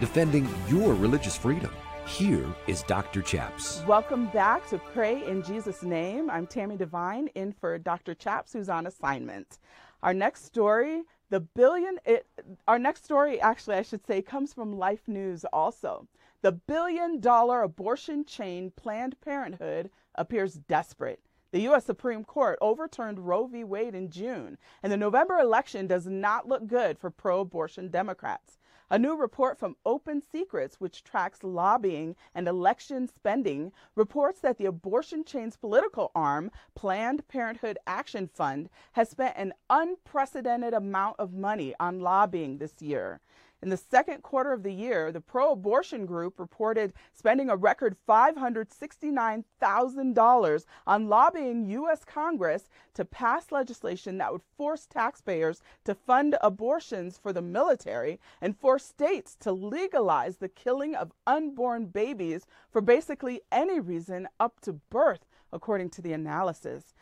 defending 0.00 0.48
your 0.66 0.94
religious 0.94 1.36
freedom. 1.36 1.70
Here 2.06 2.46
is 2.66 2.82
Dr. 2.84 3.20
Chaps. 3.20 3.82
Welcome 3.86 4.28
back 4.28 4.66
to 4.70 4.78
Pray 4.78 5.24
in 5.28 5.42
Jesus' 5.42 5.82
Name. 5.82 6.30
I'm 6.30 6.46
Tammy 6.46 6.76
Devine 6.76 7.28
in 7.34 7.52
for 7.52 7.78
Dr. 7.78 8.14
Chaps, 8.14 8.54
who's 8.54 8.70
on 8.70 8.86
assignment. 8.86 9.58
Our 10.02 10.14
next 10.14 10.46
story, 10.46 11.02
the 11.28 11.40
billion, 11.40 11.98
it, 12.06 12.26
our 12.66 12.78
next 12.78 13.04
story, 13.04 13.40
actually, 13.42 13.76
I 13.76 13.82
should 13.82 14.04
say, 14.06 14.22
comes 14.22 14.54
from 14.54 14.78
Life 14.78 15.06
News 15.06 15.44
also. 15.52 16.08
The 16.42 16.52
billion 16.52 17.20
dollar 17.20 17.60
abortion 17.62 18.24
chain 18.24 18.70
Planned 18.70 19.20
Parenthood 19.20 19.90
appears 20.14 20.54
desperate. 20.54 21.20
The 21.50 21.60
U.S. 21.62 21.84
Supreme 21.84 22.24
Court 22.24 22.56
overturned 22.62 23.26
Roe 23.26 23.46
v. 23.46 23.62
Wade 23.62 23.94
in 23.94 24.08
June, 24.08 24.56
and 24.82 24.90
the 24.90 24.96
November 24.96 25.38
election 25.38 25.86
does 25.86 26.06
not 26.06 26.48
look 26.48 26.66
good 26.66 26.98
for 26.98 27.10
pro 27.10 27.40
abortion 27.40 27.88
Democrats. 27.88 28.56
A 28.88 28.98
new 28.98 29.16
report 29.16 29.58
from 29.58 29.76
Open 29.84 30.22
Secrets, 30.22 30.80
which 30.80 31.04
tracks 31.04 31.44
lobbying 31.44 32.16
and 32.34 32.48
election 32.48 33.06
spending, 33.06 33.70
reports 33.94 34.40
that 34.40 34.56
the 34.56 34.64
abortion 34.64 35.24
chain's 35.24 35.58
political 35.58 36.10
arm, 36.14 36.50
Planned 36.74 37.28
Parenthood 37.28 37.78
Action 37.86 38.26
Fund, 38.26 38.70
has 38.92 39.10
spent 39.10 39.36
an 39.36 39.52
unprecedented 39.68 40.72
amount 40.72 41.16
of 41.18 41.34
money 41.34 41.74
on 41.78 42.00
lobbying 42.00 42.56
this 42.56 42.80
year. 42.80 43.20
In 43.62 43.68
the 43.68 43.76
second 43.76 44.22
quarter 44.22 44.52
of 44.52 44.62
the 44.62 44.72
year, 44.72 45.12
the 45.12 45.20
pro 45.20 45.52
abortion 45.52 46.06
group 46.06 46.40
reported 46.40 46.94
spending 47.12 47.50
a 47.50 47.56
record 47.56 47.94
$569,000 48.08 50.64
on 50.86 51.08
lobbying 51.08 51.66
U.S. 51.66 52.02
Congress 52.06 52.70
to 52.94 53.04
pass 53.04 53.52
legislation 53.52 54.16
that 54.16 54.32
would 54.32 54.40
force 54.56 54.86
taxpayers 54.86 55.60
to 55.84 55.94
fund 55.94 56.38
abortions 56.40 57.18
for 57.18 57.34
the 57.34 57.42
military 57.42 58.18
and 58.40 58.56
force 58.56 58.86
states 58.86 59.36
to 59.40 59.52
legalize 59.52 60.38
the 60.38 60.48
killing 60.48 60.94
of 60.94 61.12
unborn 61.26 61.84
babies 61.84 62.46
for 62.70 62.80
basically 62.80 63.42
any 63.52 63.78
reason 63.78 64.26
up 64.38 64.60
to 64.60 64.72
birth, 64.72 65.26
according 65.52 65.90
to 65.90 66.00
the 66.00 66.14
analysis. 66.14 66.94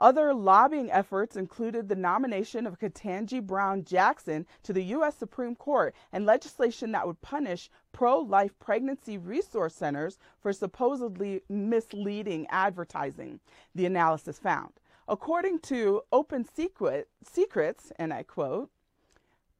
Other 0.00 0.32
lobbying 0.32 0.90
efforts 0.90 1.36
included 1.36 1.88
the 1.88 1.94
nomination 1.94 2.66
of 2.66 2.78
Ketanji 2.78 3.46
Brown 3.46 3.84
Jackson 3.84 4.46
to 4.62 4.72
the 4.72 4.84
U.S. 4.84 5.14
Supreme 5.14 5.54
Court 5.54 5.94
and 6.10 6.24
legislation 6.24 6.92
that 6.92 7.06
would 7.06 7.20
punish 7.20 7.68
pro 7.92 8.18
life 8.18 8.58
pregnancy 8.58 9.18
resource 9.18 9.74
centers 9.74 10.18
for 10.40 10.54
supposedly 10.54 11.42
misleading 11.50 12.46
advertising, 12.48 13.40
the 13.74 13.84
analysis 13.84 14.38
found. 14.38 14.72
According 15.06 15.58
to 15.60 16.02
Open 16.12 16.46
Secret, 16.46 17.08
Secrets, 17.22 17.92
and 17.96 18.12
I 18.12 18.22
quote, 18.22 18.70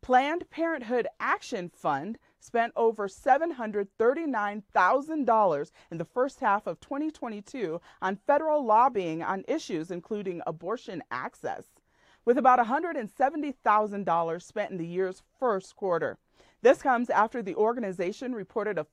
Planned 0.02 0.48
Parenthood 0.48 1.08
Action 1.20 1.68
Fund 1.68 2.18
spent 2.38 2.72
over 2.74 3.06
$739,000 3.06 5.72
in 5.90 5.98
the 5.98 6.06
first 6.06 6.40
half 6.40 6.66
of 6.66 6.80
2022 6.80 7.82
on 8.00 8.16
federal 8.16 8.64
lobbying 8.64 9.22
on 9.22 9.44
issues 9.46 9.90
including 9.90 10.40
abortion 10.46 11.02
access, 11.10 11.66
with 12.24 12.38
about 12.38 12.58
$170,000 12.58 14.42
spent 14.42 14.70
in 14.70 14.78
the 14.78 14.86
year's 14.86 15.22
first 15.38 15.76
quarter. 15.76 16.16
This 16.62 16.80
comes 16.80 17.10
after 17.10 17.42
the 17.42 17.56
organization 17.56 18.34
reported 18.34 18.78
a 18.78 18.86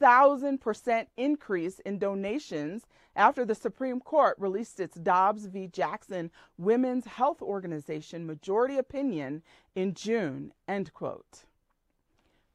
4,000% 0.00 1.06
increase 1.16 1.78
in 1.80 1.98
donations 1.98 2.86
after 3.16 3.44
the 3.44 3.54
Supreme 3.54 4.00
Court 4.00 4.36
released 4.38 4.80
its 4.80 4.96
Dobbs 4.96 5.46
v. 5.46 5.68
Jackson 5.68 6.30
Women's 6.58 7.06
Health 7.06 7.40
Organization 7.40 8.26
majority 8.26 8.76
opinion 8.76 9.42
in 9.74 9.94
June. 9.94 10.52
End 10.66 10.92
quote. 10.92 11.44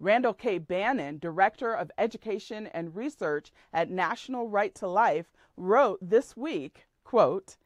Randall 0.01 0.33
K. 0.33 0.55
O'Bannon, 0.55 1.17
Director 1.19 1.73
of 1.73 1.91
Education 1.97 2.67
and 2.67 2.95
Research 2.95 3.51
at 3.73 3.89
National 3.89 4.47
Right 4.47 4.73
to 4.75 4.87
Life, 4.87 5.33
wrote 5.57 5.99
this 6.01 6.37
week, 6.37 6.87
quote, 7.03 7.57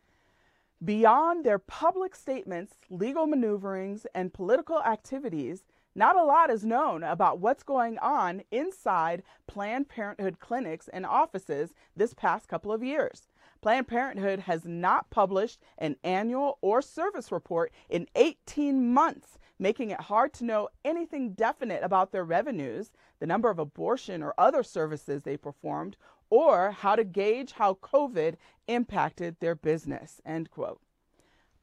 Beyond 0.84 1.46
their 1.46 1.60
public 1.60 2.16
statements, 2.16 2.74
legal 2.90 3.28
maneuverings, 3.28 4.06
and 4.14 4.34
political 4.34 4.82
activities, 4.82 5.64
not 5.96 6.16
a 6.16 6.24
lot 6.24 6.50
is 6.50 6.66
known 6.66 7.04
about 7.04 7.40
what's 7.40 7.64
going 7.64 7.98
on 8.00 8.44
inside 8.52 9.24
Planned 9.48 9.90
Parenthood 9.90 10.40
clinics 10.40 10.88
and 10.88 11.06
offices 11.06 11.74
this 11.96 12.14
past 12.14 12.48
couple 12.48 12.72
of 12.72 12.84
years. 12.84 13.28
Planned 13.62 13.88
Parenthood 13.88 14.40
has 14.40 14.66
not 14.66 15.10
published 15.10 15.60
an 15.78 15.96
annual 16.04 16.58
or 16.62 16.82
service 16.82 17.32
report 17.32 17.72
in 17.90 18.08
18 18.16 18.94
months 18.94 19.38
making 19.60 19.92
it 19.92 20.02
hard 20.02 20.34
to 20.34 20.44
know 20.44 20.68
anything 20.84 21.34
definite 21.34 21.82
about 21.84 22.12
their 22.12 22.26
revenues, 22.26 22.92
the 23.20 23.26
number 23.26 23.50
of 23.50 23.60
abortion 23.60 24.22
or 24.22 24.34
other 24.38 24.62
services 24.62 25.24
they 25.24 25.38
performed, 25.38 25.96
or 26.30 26.72
how 26.72 26.96
to 26.96 27.04
gauge 27.04 27.54
how 27.54 27.76
COVID 27.76 28.36
impacted 28.68 29.38
their 29.40 29.56
business. 29.56 30.20
End 30.26 30.52
quote. 30.52 30.82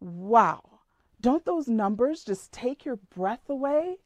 Wow. 0.00 0.78
Don't 1.20 1.44
those 1.44 1.66
numbers 1.66 2.22
just 2.22 2.52
take 2.52 2.84
your 2.84 2.94
breath 2.96 3.50
away? 3.50 3.98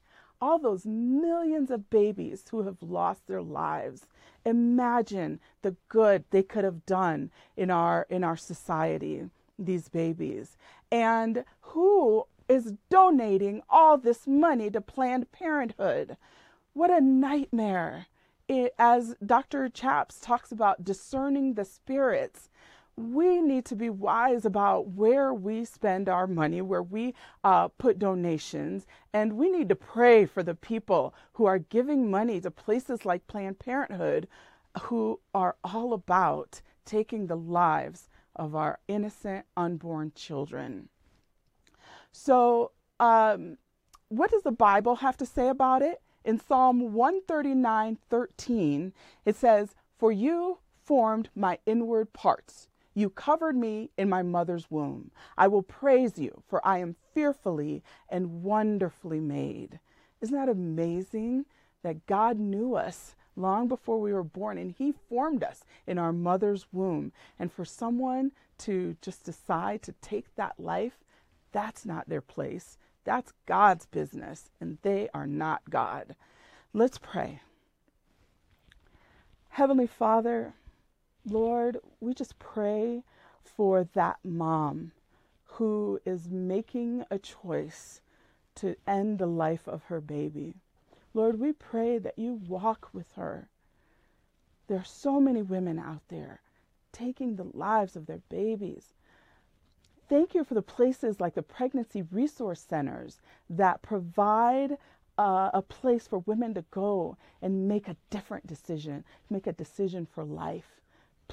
All 0.43 0.59
those 0.59 0.85
millions 0.85 1.71
of 1.71 1.89
babies 1.89 2.45
who 2.51 2.65
have 2.65 2.83
lost 2.83 3.29
their 3.29 3.41
lives. 3.41 4.09
Imagine 4.45 5.39
the 5.63 5.77
good 5.89 6.25
they 6.31 6.43
could 6.43 6.65
have 6.65 6.85
done 6.85 7.31
in 7.57 7.71
our 7.71 8.09
in 8.11 8.25
our 8.25 8.37
society, 8.37 9.31
these 9.57 9.89
babies. 9.89 10.57
And 10.91 11.45
who 11.61 12.27
is 12.49 12.75
donating 12.91 13.63
all 13.71 13.97
this 13.97 14.27
money 14.27 14.69
to 14.73 14.81
Planned 14.81 15.31
Parenthood? 15.31 16.17
What 16.73 16.91
a 16.91 17.01
nightmare. 17.01 18.07
It, 18.49 18.75
as 18.81 19.15
Dr. 19.25 19.69
Chaps 19.69 20.19
talks 20.19 20.51
about 20.51 20.85
discerning 20.85 21.55
the 21.55 21.65
spirits, 21.65 22.51
we 22.97 23.41
need 23.41 23.65
to 23.67 23.75
be 23.75 23.89
wise 23.89 24.45
about 24.45 24.89
where 24.89 25.33
we 25.33 25.65
spend 25.65 26.09
our 26.09 26.27
money, 26.27 26.61
where 26.61 26.83
we 26.83 27.15
uh, 27.43 27.69
put 27.69 27.99
donations, 27.99 28.87
and 29.13 29.35
we 29.35 29.49
need 29.49 29.69
to 29.71 29.75
pray 29.75 30.27
for 30.27 30.43
the 30.43 30.55
people 30.55 31.15
who 31.35 31.47
are 31.47 31.59
giving 31.59 32.11
money 32.11 32.41
to 32.41 32.51
places 32.51 33.05
like 33.05 33.27
Planned 33.27 33.59
Parenthood 33.59 34.29
who 34.83 35.21
are 35.35 35.57
all 35.65 35.93
about 35.93 36.61
taking 36.85 37.27
the 37.27 37.37
lives 37.37 38.09
of 38.37 38.55
our 38.55 38.79
innocent 38.89 39.47
unborn 39.57 40.13
children. 40.15 40.89
So, 42.11 42.73
um, 43.01 43.59
what 44.09 44.31
does 44.31 44.43
the 44.43 44.53
Bible 44.53 44.97
have 44.97 45.17
to 45.19 45.27
say 45.27 45.49
about 45.49 45.83
it? 45.83 46.01
In 46.25 46.39
Psalm 46.39 46.93
139:13, 46.93 48.93
it 49.25 49.37
says, 49.37 49.75
"For 49.99 50.13
you 50.13 50.59
formed 50.83 51.31
my 51.35 51.59
inward 51.65 52.13
parts. 52.13 52.69
You 52.95 53.11
covered 53.11 53.57
me 53.57 53.91
in 53.97 54.09
my 54.09 54.23
mother's 54.23 54.71
womb. 54.71 55.11
I 55.37 55.49
will 55.49 55.63
praise 55.63 56.19
you, 56.19 56.43
for 56.47 56.65
I 56.67 56.79
am 56.79 56.97
fearfully 57.15 57.83
and 58.09 58.43
wonderfully 58.43 59.21
made." 59.21 59.81
Isn't 60.21 60.37
that 60.37 60.49
amazing 60.49 61.47
that 61.83 62.07
God 62.07 62.39
knew 62.39 62.75
us 62.75 63.17
long 63.37 63.69
before 63.69 64.01
we 64.01 64.13
were 64.13 64.23
born 64.23 64.59
and 64.59 64.73
he 64.73 64.93
formed 64.93 65.43
us 65.43 65.65
in 65.87 65.99
our 65.99 66.13
mother's 66.13 66.73
womb. 66.73 67.13
And 67.39 67.53
for 67.53 67.65
someone 67.65 68.33
to 68.59 68.97
just 69.01 69.25
decide 69.25 69.83
to 69.83 69.93
take 69.93 70.35
that 70.35 70.61
life, 70.61 71.05
that's 71.51 71.85
not 71.85 72.09
their 72.09 72.21
place. 72.21 72.79
That's 73.05 73.33
God's 73.47 73.87
business, 73.87 74.51
and 74.61 74.79
they 74.83 75.09
are 75.13 75.27
not 75.27 75.69
God. 75.69 76.15
Let's 76.73 76.99
pray. 76.99 77.41
Heavenly 79.49 79.89
Father, 79.89 80.55
Lord, 81.25 81.79
we 82.01 82.15
just 82.15 82.39
pray 82.41 83.05
for 83.45 83.85
that 83.95 84.19
mom 84.25 84.93
who 85.45 86.01
is 86.05 86.29
making 86.29 87.05
a 87.11 87.19
choice 87.19 88.01
to 88.57 88.77
end 88.87 89.19
the 89.19 89.27
life 89.27 89.69
of 89.69 89.85
her 89.85 90.01
baby. 90.01 90.55
Lord, 91.15 91.39
we 91.39 91.53
pray 91.53 91.99
that 91.99 92.19
you 92.19 92.35
walk 92.49 92.89
with 92.93 93.13
her. 93.13 93.49
There 94.67 94.79
are 94.79 94.85
so 94.85 95.21
many 95.21 95.43
women 95.43 95.79
out 95.79 96.03
there 96.09 96.41
taking 96.93 97.37
the 97.37 97.51
lives 97.55 97.95
of 97.97 98.07
their 98.07 98.23
babies. 98.29 98.95
Thank 100.09 100.35
you 100.35 100.45
for 100.45 100.55
the 100.55 100.63
places 100.63 101.21
like 101.21 101.35
the 101.35 101.43
pregnancy 101.43 102.03
resource 102.03 102.61
centers 102.61 103.21
that 103.49 103.83
provide 103.83 104.77
uh, 105.19 105.51
a 105.55 105.63
place 105.63 106.07
for 106.07 106.19
women 106.19 106.55
to 106.55 106.65
go 106.71 107.17
and 107.41 107.69
make 107.69 107.89
a 107.89 107.97
different 108.11 108.47
decision, 108.47 109.05
make 109.31 109.47
a 109.47 109.53
decision 109.53 110.07
for 110.07 110.25
life. 110.25 110.82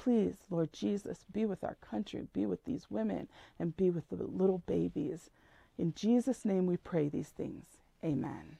Please, 0.00 0.36
Lord 0.48 0.72
Jesus, 0.72 1.26
be 1.30 1.44
with 1.44 1.62
our 1.62 1.76
country, 1.82 2.26
be 2.32 2.46
with 2.46 2.64
these 2.64 2.90
women, 2.90 3.28
and 3.58 3.76
be 3.76 3.90
with 3.90 4.08
the 4.08 4.16
little 4.16 4.62
babies. 4.66 5.28
In 5.76 5.92
Jesus' 5.92 6.46
name 6.46 6.64
we 6.64 6.78
pray 6.78 7.10
these 7.10 7.28
things. 7.28 7.66
Amen. 8.02 8.56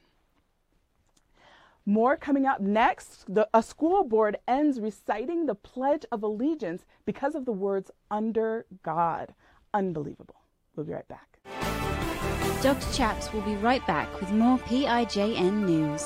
More 1.83 2.15
coming 2.15 2.45
up 2.45 2.61
next. 2.61 3.25
The, 3.33 3.49
a 3.55 3.63
school 3.63 4.03
board 4.03 4.37
ends 4.47 4.79
reciting 4.79 5.47
the 5.47 5.55
Pledge 5.55 6.05
of 6.11 6.21
Allegiance 6.21 6.85
because 7.05 7.33
of 7.33 7.45
the 7.45 7.51
words 7.51 7.89
under 8.11 8.67
God. 8.83 9.33
Unbelievable. 9.73 10.41
We'll 10.75 10.85
be 10.85 10.93
right 10.93 11.07
back. 11.07 11.39
Dr. 12.61 12.93
Chaps 12.93 13.33
will 13.33 13.41
be 13.41 13.55
right 13.55 13.85
back 13.87 14.21
with 14.21 14.29
more 14.29 14.59
PIJN 14.59 15.65
news. 15.65 16.05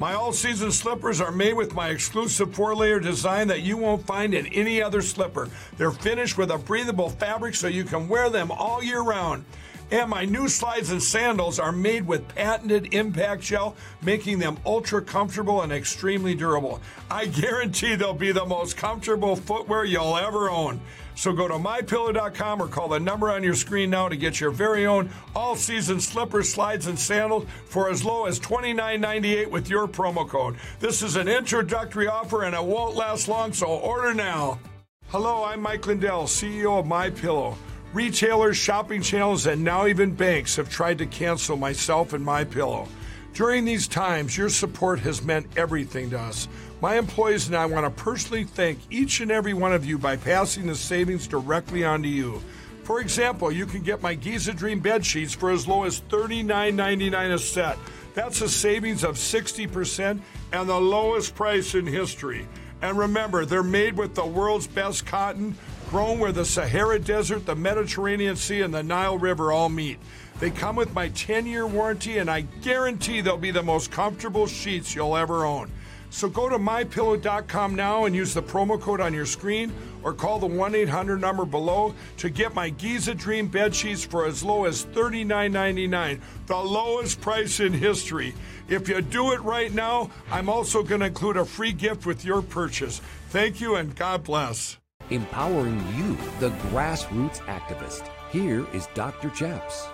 My 0.00 0.14
all 0.14 0.32
season 0.32 0.72
slippers 0.72 1.20
are 1.20 1.30
made 1.30 1.52
with 1.52 1.74
my 1.74 1.90
exclusive 1.90 2.54
four 2.54 2.74
layer 2.74 3.00
design 3.00 3.48
that 3.48 3.60
you 3.60 3.76
won't 3.76 4.06
find 4.06 4.32
in 4.32 4.46
any 4.46 4.80
other 4.80 5.02
slipper. 5.02 5.50
They're 5.76 5.90
finished 5.90 6.38
with 6.38 6.50
a 6.50 6.56
breathable 6.56 7.10
fabric 7.10 7.54
so 7.54 7.66
you 7.66 7.84
can 7.84 8.08
wear 8.08 8.30
them 8.30 8.50
all 8.50 8.82
year 8.82 9.02
round. 9.02 9.44
And 9.90 10.08
my 10.08 10.24
new 10.24 10.48
slides 10.48 10.90
and 10.90 11.02
sandals 11.02 11.58
are 11.58 11.72
made 11.72 12.06
with 12.06 12.28
patented 12.28 12.94
impact 12.94 13.42
gel, 13.42 13.74
making 14.02 14.38
them 14.38 14.56
ultra 14.64 15.02
comfortable 15.02 15.62
and 15.62 15.72
extremely 15.72 16.34
durable. 16.36 16.80
I 17.10 17.26
guarantee 17.26 17.96
they'll 17.96 18.14
be 18.14 18.30
the 18.30 18.46
most 18.46 18.76
comfortable 18.76 19.34
footwear 19.34 19.84
you'll 19.84 20.16
ever 20.16 20.48
own. 20.48 20.80
So 21.16 21.32
go 21.32 21.48
to 21.48 21.54
mypillow.com 21.54 22.62
or 22.62 22.68
call 22.68 22.88
the 22.88 23.00
number 23.00 23.30
on 23.30 23.42
your 23.42 23.54
screen 23.54 23.90
now 23.90 24.08
to 24.08 24.16
get 24.16 24.38
your 24.38 24.52
very 24.52 24.86
own 24.86 25.10
all 25.34 25.56
season 25.56 26.00
slippers, 26.00 26.48
slides, 26.48 26.86
and 26.86 26.98
sandals 26.98 27.46
for 27.66 27.90
as 27.90 28.04
low 28.04 28.26
as 28.26 28.38
$29.98 28.38 29.50
with 29.50 29.68
your 29.68 29.88
promo 29.88 30.26
code. 30.26 30.56
This 30.78 31.02
is 31.02 31.16
an 31.16 31.26
introductory 31.26 32.06
offer 32.06 32.44
and 32.44 32.54
it 32.54 32.64
won't 32.64 32.94
last 32.94 33.26
long, 33.26 33.52
so 33.52 33.66
order 33.66 34.14
now. 34.14 34.60
Hello, 35.08 35.42
I'm 35.42 35.60
Mike 35.60 35.88
Lindell, 35.88 36.24
CEO 36.24 36.78
of 36.78 36.86
My 36.86 37.10
Pillow. 37.10 37.56
Retailers, 37.92 38.56
shopping 38.56 39.02
channels, 39.02 39.46
and 39.46 39.64
now 39.64 39.86
even 39.86 40.14
banks 40.14 40.54
have 40.54 40.70
tried 40.70 40.98
to 40.98 41.06
cancel 41.06 41.56
myself 41.56 42.12
and 42.12 42.24
my 42.24 42.44
pillow. 42.44 42.86
During 43.34 43.64
these 43.64 43.88
times, 43.88 44.36
your 44.36 44.48
support 44.48 45.00
has 45.00 45.24
meant 45.24 45.46
everything 45.56 46.10
to 46.10 46.20
us. 46.20 46.46
My 46.80 46.96
employees 46.96 47.48
and 47.48 47.56
I 47.56 47.66
want 47.66 47.84
to 47.84 48.02
personally 48.02 48.44
thank 48.44 48.78
each 48.90 49.20
and 49.20 49.32
every 49.32 49.54
one 49.54 49.72
of 49.72 49.84
you 49.84 49.98
by 49.98 50.16
passing 50.16 50.66
the 50.66 50.74
savings 50.76 51.26
directly 51.26 51.84
on 51.84 52.02
to 52.02 52.08
you. 52.08 52.40
For 52.84 53.00
example, 53.00 53.50
you 53.50 53.66
can 53.66 53.82
get 53.82 54.02
my 54.02 54.14
Giza 54.14 54.52
Dream 54.52 54.78
bed 54.78 55.04
sheets 55.04 55.34
for 55.34 55.50
as 55.50 55.66
low 55.66 55.82
as 55.82 56.00
$39.99 56.02 57.34
a 57.34 57.38
set. 57.38 57.76
That's 58.14 58.40
a 58.40 58.48
savings 58.48 59.02
of 59.02 59.16
60% 59.16 60.20
and 60.52 60.68
the 60.68 60.80
lowest 60.80 61.34
price 61.34 61.74
in 61.74 61.86
history. 61.86 62.46
And 62.82 62.96
remember, 62.96 63.44
they're 63.44 63.62
made 63.62 63.96
with 63.96 64.14
the 64.14 64.24
world's 64.24 64.66
best 64.66 65.06
cotton, 65.06 65.56
grown 65.90 66.20
where 66.20 66.30
the 66.30 66.44
Sahara 66.44 67.00
Desert, 67.00 67.46
the 67.46 67.56
Mediterranean 67.56 68.36
Sea, 68.36 68.60
and 68.60 68.72
the 68.72 68.82
Nile 68.82 69.18
River 69.18 69.50
all 69.50 69.68
meet. 69.68 69.98
They 70.38 70.50
come 70.50 70.76
with 70.76 70.94
my 70.94 71.08
10 71.08 71.46
year 71.46 71.66
warranty, 71.66 72.18
and 72.18 72.30
I 72.30 72.42
guarantee 72.62 73.20
they'll 73.20 73.36
be 73.36 73.50
the 73.50 73.62
most 73.62 73.90
comfortable 73.90 74.46
sheets 74.46 74.94
you'll 74.94 75.16
ever 75.16 75.44
own. 75.44 75.68
So 76.10 76.28
go 76.28 76.48
to 76.48 76.58
mypillow.com 76.58 77.74
now 77.74 78.04
and 78.04 78.14
use 78.14 78.34
the 78.34 78.42
promo 78.42 78.80
code 78.80 79.00
on 79.00 79.12
your 79.14 79.26
screen 79.26 79.72
or 80.02 80.12
call 80.12 80.38
the 80.38 80.46
1 80.46 80.74
800 80.74 81.20
number 81.20 81.44
below 81.44 81.94
to 82.18 82.30
get 82.30 82.54
my 82.54 82.70
Giza 82.70 83.14
Dream 83.14 83.48
bed 83.48 83.74
sheets 83.74 84.04
for 84.04 84.26
as 84.26 84.42
low 84.42 84.64
as 84.64 84.86
$39.99, 84.86 86.20
the 86.46 86.56
lowest 86.56 87.20
price 87.20 87.60
in 87.60 87.72
history. 87.72 88.34
If 88.68 88.88
you 88.88 89.00
do 89.02 89.32
it 89.32 89.40
right 89.42 89.72
now, 89.72 90.10
I'm 90.30 90.48
also 90.48 90.82
going 90.82 91.00
to 91.00 91.06
include 91.06 91.36
a 91.36 91.44
free 91.44 91.72
gift 91.72 92.06
with 92.06 92.24
your 92.24 92.42
purchase. 92.42 93.00
Thank 93.28 93.60
you 93.60 93.76
and 93.76 93.94
God 93.94 94.24
bless. 94.24 94.79
Empowering 95.10 95.82
you, 95.96 96.16
the 96.38 96.50
grassroots 96.68 97.38
activist. 97.46 98.08
Here 98.30 98.64
is 98.72 98.86
Dr. 98.94 99.28
Chaps. 99.30 99.88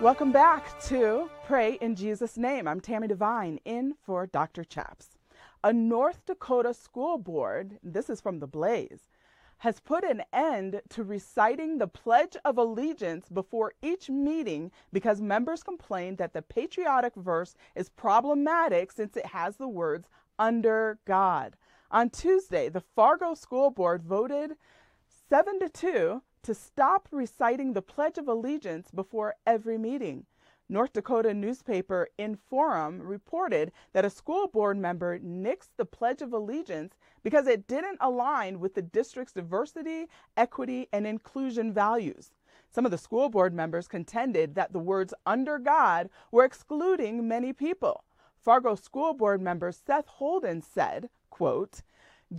Welcome 0.00 0.32
back 0.32 0.80
to 0.84 1.28
Pray 1.44 1.74
in 1.82 1.94
Jesus' 1.94 2.38
Name. 2.38 2.66
I'm 2.66 2.80
Tammy 2.80 3.08
Devine 3.08 3.60
in 3.66 3.92
for 4.06 4.26
Dr. 4.26 4.64
Chaps. 4.64 5.18
A 5.62 5.70
North 5.70 6.24
Dakota 6.24 6.72
school 6.72 7.18
board, 7.18 7.78
this 7.82 8.08
is 8.08 8.22
from 8.22 8.38
the 8.38 8.46
Blaze, 8.46 9.10
has 9.58 9.80
put 9.80 10.02
an 10.02 10.22
end 10.32 10.80
to 10.88 11.04
reciting 11.04 11.76
the 11.76 11.86
Pledge 11.86 12.38
of 12.46 12.56
Allegiance 12.56 13.28
before 13.28 13.74
each 13.82 14.08
meeting 14.08 14.70
because 14.94 15.20
members 15.20 15.62
complained 15.62 16.16
that 16.16 16.32
the 16.32 16.40
patriotic 16.40 17.14
verse 17.16 17.54
is 17.74 17.90
problematic 17.90 18.92
since 18.92 19.14
it 19.14 19.26
has 19.26 19.58
the 19.58 19.68
words 19.68 20.08
under 20.38 20.98
God. 21.04 21.54
On 21.90 22.10
Tuesday, 22.10 22.68
the 22.68 22.82
Fargo 22.82 23.32
School 23.32 23.70
Board 23.70 24.02
voted 24.02 24.56
7 25.30 25.58
to 25.60 25.70
2 25.70 26.22
to 26.42 26.54
stop 26.54 27.08
reciting 27.10 27.72
the 27.72 27.80
Pledge 27.80 28.18
of 28.18 28.28
Allegiance 28.28 28.90
before 28.90 29.36
every 29.46 29.78
meeting. 29.78 30.26
North 30.68 30.92
Dakota 30.92 31.32
newspaper 31.32 32.08
Inforum 32.18 33.00
reported 33.02 33.72
that 33.94 34.04
a 34.04 34.10
school 34.10 34.48
board 34.48 34.76
member 34.76 35.18
nixed 35.18 35.70
the 35.78 35.86
Pledge 35.86 36.20
of 36.20 36.34
Allegiance 36.34 36.94
because 37.22 37.46
it 37.46 37.66
didn't 37.66 37.96
align 38.02 38.60
with 38.60 38.74
the 38.74 38.82
district's 38.82 39.32
diversity, 39.32 40.08
equity, 40.36 40.88
and 40.92 41.06
inclusion 41.06 41.72
values. 41.72 42.32
Some 42.68 42.84
of 42.84 42.90
the 42.90 42.98
school 42.98 43.30
board 43.30 43.54
members 43.54 43.88
contended 43.88 44.54
that 44.56 44.74
the 44.74 44.78
words 44.78 45.14
under 45.24 45.58
God 45.58 46.10
were 46.30 46.44
excluding 46.44 47.26
many 47.26 47.54
people. 47.54 48.04
Fargo 48.36 48.74
school 48.74 49.14
board 49.14 49.40
member 49.40 49.72
Seth 49.72 50.06
Holden 50.06 50.60
said, 50.60 51.08
quote, 51.38 51.82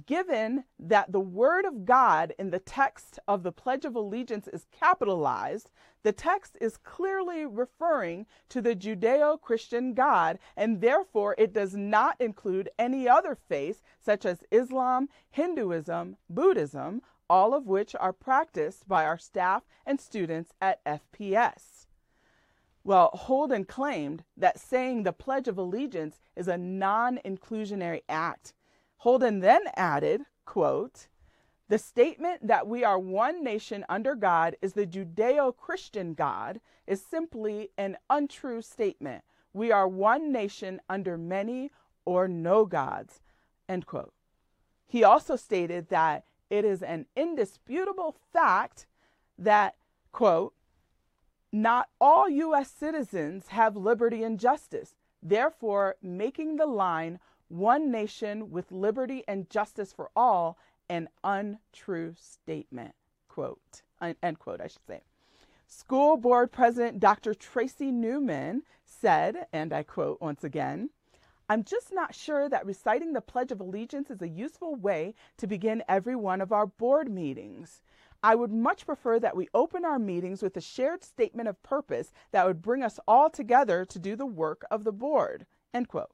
Given 0.06 0.66
that 0.78 1.12
the 1.12 1.22
word 1.22 1.66
of 1.66 1.86
God 1.86 2.36
in 2.38 2.52
the 2.52 2.60
text 2.60 3.18
of 3.28 3.42
the 3.42 3.52
Pledge 3.52 3.86
of 3.86 3.96
Allegiance 3.96 4.48
is 4.48 4.68
capitalized, 4.72 5.72
the 6.04 6.12
text 6.12 6.58
is 6.62 6.78
clearly 6.78 7.46
referring 7.46 8.28
to 8.50 8.62
the 8.62 8.76
Judeo 8.76 9.40
Christian 9.42 9.94
God, 9.94 10.38
and 10.58 10.82
therefore 10.82 11.34
it 11.38 11.54
does 11.54 11.76
not 11.76 12.20
include 12.20 12.70
any 12.78 13.08
other 13.08 13.36
faith 13.36 13.82
such 14.00 14.26
as 14.26 14.44
Islam, 14.52 15.08
Hinduism, 15.32 16.18
Buddhism, 16.30 17.02
all 17.30 17.54
of 17.54 17.66
which 17.66 17.96
are 17.96 18.14
practiced 18.14 18.88
by 18.88 19.06
our 19.06 19.18
staff 19.18 19.64
and 19.86 20.00
students 20.00 20.54
at 20.62 20.84
FPS. 20.84 21.88
Well, 22.84 23.12
Holden 23.14 23.64
claimed 23.64 24.24
that 24.38 24.60
saying 24.60 25.04
the 25.04 25.14
Pledge 25.14 25.48
of 25.48 25.58
Allegiance 25.58 26.20
is 26.36 26.48
a 26.48 26.58
non 26.58 27.20
inclusionary 27.26 28.02
act 28.08 28.54
Holden 29.00 29.40
then 29.40 29.62
added, 29.76 30.22
quote, 30.46 31.08
the 31.70 31.78
statement 31.78 32.48
that 32.48 32.68
we 32.68 32.84
are 32.84 33.00
one 33.00 33.44
nation 33.44 33.86
under 33.88 34.16
God 34.16 34.58
is 34.62 34.74
the 34.74 34.86
Judeo 34.86 35.56
Christian 35.56 36.14
God 36.14 36.60
is 36.86 37.02
simply 37.02 37.70
an 37.78 37.98
untrue 38.10 38.62
statement. 38.62 39.24
We 39.54 39.72
are 39.72 39.88
one 39.88 40.32
nation 40.32 40.82
under 40.90 41.18
many 41.18 41.72
or 42.06 42.28
no 42.28 42.66
gods. 42.66 43.22
End 43.70 43.86
quote. 43.86 44.14
He 44.86 45.04
also 45.04 45.36
stated 45.36 45.90
that 45.90 46.26
it 46.50 46.66
is 46.66 46.82
an 46.82 47.06
indisputable 47.16 48.16
fact 48.34 48.88
that, 49.38 49.76
quote, 50.12 50.54
not 51.54 51.88
all 52.02 52.28
U.S. 52.28 52.70
citizens 52.70 53.50
have 53.50 53.78
liberty 53.78 54.24
and 54.24 54.40
justice, 54.40 54.96
therefore, 55.22 55.96
making 56.02 56.58
the 56.58 56.66
line 56.66 57.20
one 57.50 57.92
nation 57.92 58.52
with 58.52 58.72
liberty 58.72 59.24
and 59.28 59.50
justice 59.50 59.92
for 59.92 60.10
all, 60.16 60.58
an 60.90 61.10
untrue 61.24 62.16
statement. 62.18 62.94
Quote, 63.28 63.84
end 64.02 64.40
quote, 64.40 64.62
I 64.62 64.68
should 64.68 64.86
say. 64.88 65.02
School 65.68 66.18
Board 66.18 66.52
President 66.52 67.00
Dr. 67.00 67.36
Tracy 67.36 67.92
Newman 67.92 68.64
said, 68.86 69.46
and 69.54 69.72
I 69.72 69.84
quote 69.84 70.20
once 70.20 70.44
again, 70.44 70.90
I'm 71.48 71.64
just 71.64 71.92
not 71.92 72.14
sure 72.14 72.48
that 72.50 72.66
reciting 72.66 73.14
the 73.14 73.22
Pledge 73.22 73.52
of 73.52 73.60
Allegiance 73.60 74.10
is 74.10 74.22
a 74.22 74.28
useful 74.28 74.76
way 74.76 75.16
to 75.38 75.48
begin 75.48 75.84
every 75.88 76.16
one 76.16 76.42
of 76.42 76.52
our 76.52 76.68
board 76.68 77.10
meetings. 77.10 77.82
I 78.22 78.36
would 78.36 78.52
much 78.52 78.86
prefer 78.86 79.20
that 79.20 79.36
we 79.36 79.48
open 79.54 79.86
our 79.86 79.98
meetings 79.98 80.44
with 80.44 80.58
a 80.58 80.62
shared 80.62 81.04
statement 81.04 81.48
of 81.48 81.62
purpose 81.64 82.12
that 82.32 82.46
would 82.46 82.62
bring 82.62 82.84
us 82.84 83.00
all 83.08 83.30
together 83.30 83.86
to 83.86 84.00
do 84.00 84.16
the 84.16 84.26
work 84.26 84.64
of 84.70 84.84
the 84.84 84.92
board. 84.92 85.46
End 85.74 85.88
quote. 85.88 86.12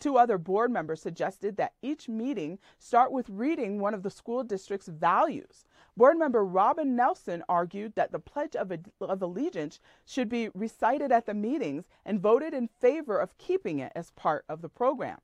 Two 0.00 0.16
other 0.16 0.38
board 0.38 0.70
members 0.70 1.02
suggested 1.02 1.56
that 1.56 1.74
each 1.82 2.08
meeting 2.08 2.58
start 2.78 3.10
with 3.10 3.28
reading 3.28 3.80
one 3.80 3.94
of 3.94 4.04
the 4.04 4.10
school 4.10 4.44
district's 4.44 4.86
values. 4.86 5.64
Board 5.96 6.16
member 6.16 6.44
Robin 6.44 6.94
Nelson 6.94 7.42
argued 7.48 7.96
that 7.96 8.12
the 8.12 8.20
Pledge 8.20 8.54
of, 8.54 8.72
of, 9.00 9.22
Allegiance 9.22 9.80
should 10.06 10.28
be 10.28 10.50
recited 10.54 11.10
at 11.10 11.26
the 11.26 11.34
meetings 11.34 11.88
and 12.04 12.20
voted 12.20 12.54
in 12.54 12.68
favor 12.68 13.18
of 13.18 13.36
keeping 13.38 13.80
it 13.80 13.90
as 13.96 14.12
part 14.12 14.44
of 14.48 14.62
the 14.62 14.68
program. 14.68 15.18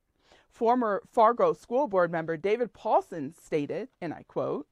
Former 0.49 1.01
Fargo 1.09 1.53
School 1.53 1.87
Board 1.87 2.11
member 2.11 2.35
David 2.35 2.73
Paulson 2.73 3.33
stated, 3.33 3.87
and 4.01 4.13
I 4.13 4.23
quote, 4.23 4.67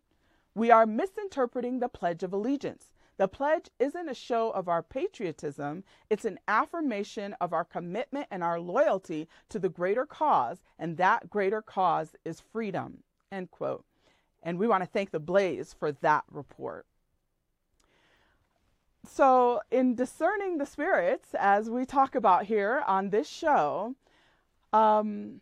We 0.54 0.70
are 0.70 0.86
misinterpreting 0.86 1.80
the 1.80 1.88
Pledge 1.88 2.24
of 2.24 2.34
Allegiance. 2.34 2.93
The 3.18 3.28
pledge 3.28 3.70
isn't 3.80 4.10
a 4.10 4.16
show 4.16 4.50
of 4.52 4.68
our 4.68 4.82
patriotism, 4.82 5.84
it's 6.10 6.26
an 6.26 6.40
affirmation 6.48 7.36
of 7.40 7.54
our 7.54 7.64
commitment 7.64 8.28
and 8.32 8.44
our 8.44 8.60
loyalty 8.60 9.28
to 9.50 9.60
the 9.60 9.70
greater 9.70 10.06
cause, 10.06 10.64
and 10.80 10.98
that 10.98 11.30
greater 11.30 11.62
cause 11.62 12.16
is 12.26 12.40
freedom. 12.40 13.04
End 13.32 13.52
quote. 13.52 13.86
And 14.42 14.58
we 14.58 14.68
want 14.68 14.84
to 14.84 14.90
thank 14.90 15.12
the 15.12 15.20
Blaze 15.20 15.74
for 15.74 15.92
that 15.92 16.24
report. 16.30 16.86
So, 19.06 19.60
in 19.70 19.96
discerning 19.96 20.58
the 20.58 20.66
spirits, 20.66 21.36
as 21.38 21.70
we 21.70 21.86
talk 21.86 22.16
about 22.16 22.46
here 22.46 22.84
on 22.88 23.10
this 23.10 23.28
show, 23.28 23.96
um, 24.72 25.42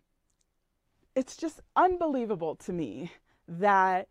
it's 1.15 1.38
just 1.38 1.62
unbelievable 1.75 2.55
to 2.55 2.73
me 2.73 3.12
that 3.47 4.07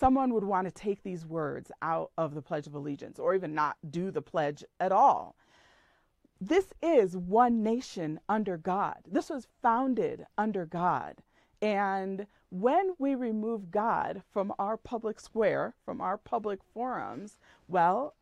someone 0.00 0.32
would 0.32 0.44
want 0.44 0.66
to 0.66 0.72
take 0.72 1.02
these 1.02 1.26
words 1.26 1.70
out 1.82 2.10
of 2.16 2.34
the 2.34 2.40
Pledge 2.40 2.66
of 2.66 2.74
Allegiance 2.74 3.18
or 3.18 3.34
even 3.34 3.54
not 3.54 3.76
do 3.90 4.10
the 4.10 4.22
pledge 4.22 4.64
at 4.80 4.92
all. 4.92 5.36
This 6.40 6.72
is 6.82 7.18
one 7.18 7.62
nation 7.62 8.18
under 8.26 8.56
God. 8.56 8.96
This 9.06 9.28
was 9.28 9.46
founded 9.60 10.24
under 10.38 10.64
God. 10.64 11.16
And 11.60 12.26
when 12.48 12.94
we 12.98 13.14
remove 13.14 13.70
God 13.70 14.22
from 14.32 14.54
our 14.58 14.78
public 14.78 15.20
square, 15.20 15.74
from 15.84 16.00
our 16.00 16.16
public 16.16 16.60
forums, 16.72 17.36
well, 17.68 18.14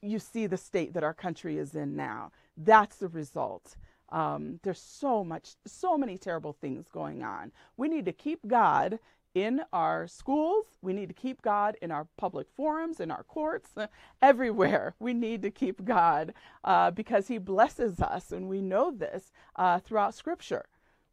you 0.00 0.20
see 0.20 0.46
the 0.46 0.56
state 0.56 0.94
that 0.94 1.02
our 1.02 1.12
country 1.12 1.58
is 1.58 1.74
in 1.74 1.96
now. 1.96 2.30
That's 2.56 2.98
the 2.98 3.08
result. 3.08 3.76
Um, 4.10 4.60
there's 4.62 4.80
so 4.80 5.24
much, 5.24 5.56
so 5.66 5.98
many 5.98 6.16
terrible 6.16 6.52
things 6.52 6.86
going 6.92 7.24
on. 7.24 7.50
We 7.76 7.88
need 7.88 8.04
to 8.04 8.12
keep 8.12 8.46
God 8.46 9.00
in 9.34 9.62
our 9.72 10.06
schools. 10.06 10.66
We 10.80 10.92
need 10.92 11.08
to 11.08 11.14
keep 11.14 11.42
God 11.42 11.76
in 11.82 11.90
our 11.90 12.06
public 12.16 12.46
forums, 12.56 13.00
in 13.00 13.10
our 13.10 13.24
courts, 13.24 13.70
uh, 13.76 13.88
everywhere. 14.22 14.94
We 14.98 15.12
need 15.12 15.42
to 15.42 15.50
keep 15.50 15.84
God 15.84 16.32
uh, 16.62 16.92
because 16.92 17.28
He 17.28 17.38
blesses 17.38 18.00
us, 18.00 18.32
and 18.32 18.48
we 18.48 18.60
know 18.60 18.90
this 18.90 19.32
uh, 19.56 19.80
throughout 19.80 20.14
Scripture, 20.14 20.66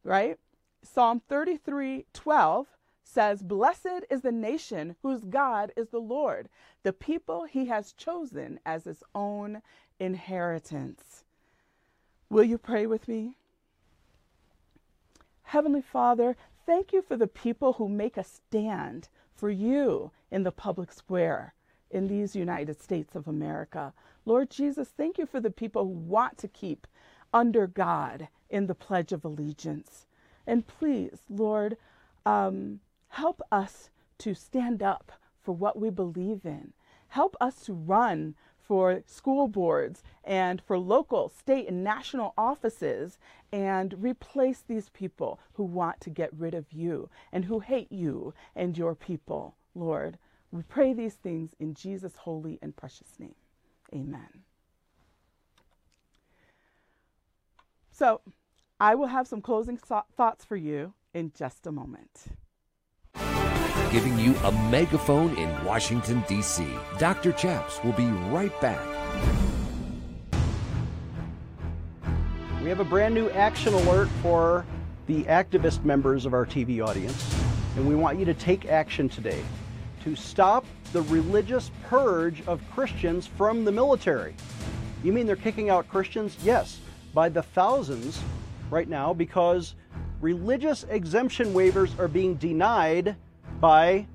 right? 0.04 0.38
Psalm 0.84 1.22
33 1.28 2.06
12 2.14 2.68
says, 3.04 3.42
Blessed 3.42 4.06
is 4.10 4.22
the 4.22 4.32
nation 4.32 4.96
whose 5.02 5.24
God 5.24 5.72
is 5.76 5.90
the 5.90 6.00
Lord, 6.00 6.48
the 6.84 6.94
people 6.94 7.46
He 7.46 7.66
has 7.66 7.94
chosen 7.94 8.60
as 8.66 8.86
His 8.86 9.04
own 9.14 9.62
inheritance. 10.00 11.24
Will 12.30 12.44
you 12.44 12.58
pray 12.58 12.86
with 12.86 13.08
me? 13.08 13.36
Heavenly 15.44 15.82
Father, 15.82 16.38
Thank 16.66 16.94
you 16.94 17.02
for 17.02 17.18
the 17.18 17.28
people 17.28 17.74
who 17.74 17.90
make 17.90 18.18
a 18.18 18.24
stand 18.24 19.10
for 19.36 19.50
you 19.50 20.12
in 20.30 20.44
the 20.44 20.52
public 20.52 20.92
square 20.92 21.54
in 21.90 22.08
these 22.08 22.36
United 22.36 22.82
States 22.82 23.16
of 23.16 23.28
America. 23.28 23.94
Lord 24.26 24.50
Jesus, 24.50 24.90
thank 24.90 25.18
you 25.18 25.26
for 25.26 25.40
the 25.40 25.50
people 25.50 25.84
who 25.84 25.90
want 25.90 26.38
to 26.38 26.48
keep 26.48 26.88
under 27.34 27.68
God 27.68 28.28
in 28.50 28.68
the 28.68 28.76
Pledge 28.76 29.12
of 29.12 29.26
Allegiance. 29.26 30.06
And 30.46 30.68
please, 30.68 31.24
Lord, 31.30 31.78
um, 32.26 32.80
help 33.10 33.42
us 33.52 33.90
to 34.20 34.34
stand 34.34 34.84
up 34.84 35.12
for 35.42 35.54
what 35.54 35.80
we 35.80 35.90
believe 35.90 36.46
in. 36.46 36.74
Help 37.10 37.36
us 37.42 37.62
to 37.66 37.74
run 37.74 38.36
for 38.72 39.04
school 39.06 39.50
boards 39.50 40.02
and 40.24 40.62
for 40.62 40.80
local, 40.80 41.28
state, 41.28 41.68
and 41.68 41.84
national 41.84 42.34
offices 42.38 43.18
and 43.52 44.02
replace 44.02 44.64
these 44.66 44.88
people 44.88 45.42
who 45.56 45.64
want 45.64 46.00
to 46.00 46.10
get 46.10 46.30
rid 46.34 46.54
of 46.54 46.72
you 46.72 47.10
and 47.34 47.44
who 47.44 47.60
hate 47.60 47.92
you 47.92 48.34
and 48.56 48.78
your 48.78 48.96
people, 48.96 49.58
Lord. 49.76 50.18
We 50.54 50.64
pray 50.64 50.94
these 50.94 51.16
things 51.16 51.54
in 51.60 51.74
Jesus' 51.74 52.16
holy 52.16 52.60
and 52.62 52.74
precious 52.74 53.20
name. 53.20 53.36
Amen. 53.94 54.46
So, 57.92 58.22
I 58.80 58.96
will 58.96 59.08
have 59.08 59.28
some 59.28 59.42
closing 59.42 59.76
thoughts 59.76 60.46
for 60.46 60.56
you 60.56 60.94
in 61.14 61.34
just 61.36 61.68
a 61.68 61.74
moment 61.74 62.28
giving 63.92 64.18
you 64.18 64.34
a 64.46 64.52
megaphone 64.70 65.36
in 65.38 65.66
Washington, 65.66 66.24
D.C. 66.26 66.66
Dr. 66.98 67.34
Chaps 67.34 67.84
will 67.84 67.92
be 67.92 68.06
right 68.06 68.62
back. 68.62 68.80
We 72.64 72.70
have 72.70 72.80
a 72.80 72.86
brand 72.86 73.14
new 73.14 73.30
action 73.32 73.74
alert 73.74 74.08
for 74.22 74.66
the 75.08 75.24
activist 75.24 75.84
members 75.84 76.26
of 76.26 76.34
our 76.34 76.46
TV 76.46 76.82
audience, 76.82 77.36
and 77.76 77.86
we 77.86 77.96
want 77.96 78.18
you 78.18 78.24
to 78.24 78.34
take 78.34 78.66
action 78.68 79.10
today 79.10 79.44
to 80.06 80.16
stop 80.16 80.66
the 80.94 81.02
religious 81.04 81.70
purge 81.84 82.42
of 82.48 82.62
Christians 82.72 83.28
from 83.28 83.66
the 83.66 83.74
military. 83.74 84.36
You 85.04 85.12
mean 85.12 85.26
they're 85.28 85.36
kicking 85.36 85.70
out 85.70 85.90
Christians? 85.90 86.38
Yes, 86.44 86.80
by 87.14 87.28
the 87.28 87.44
thousands 87.44 88.22
right 88.70 88.88
now 88.88 89.14
because 89.14 89.76
religious 90.22 90.86
exemption 90.90 91.54
waivers 91.54 91.98
are 92.00 92.08
being 92.08 92.36
denied 92.36 93.18
by 93.62 94.06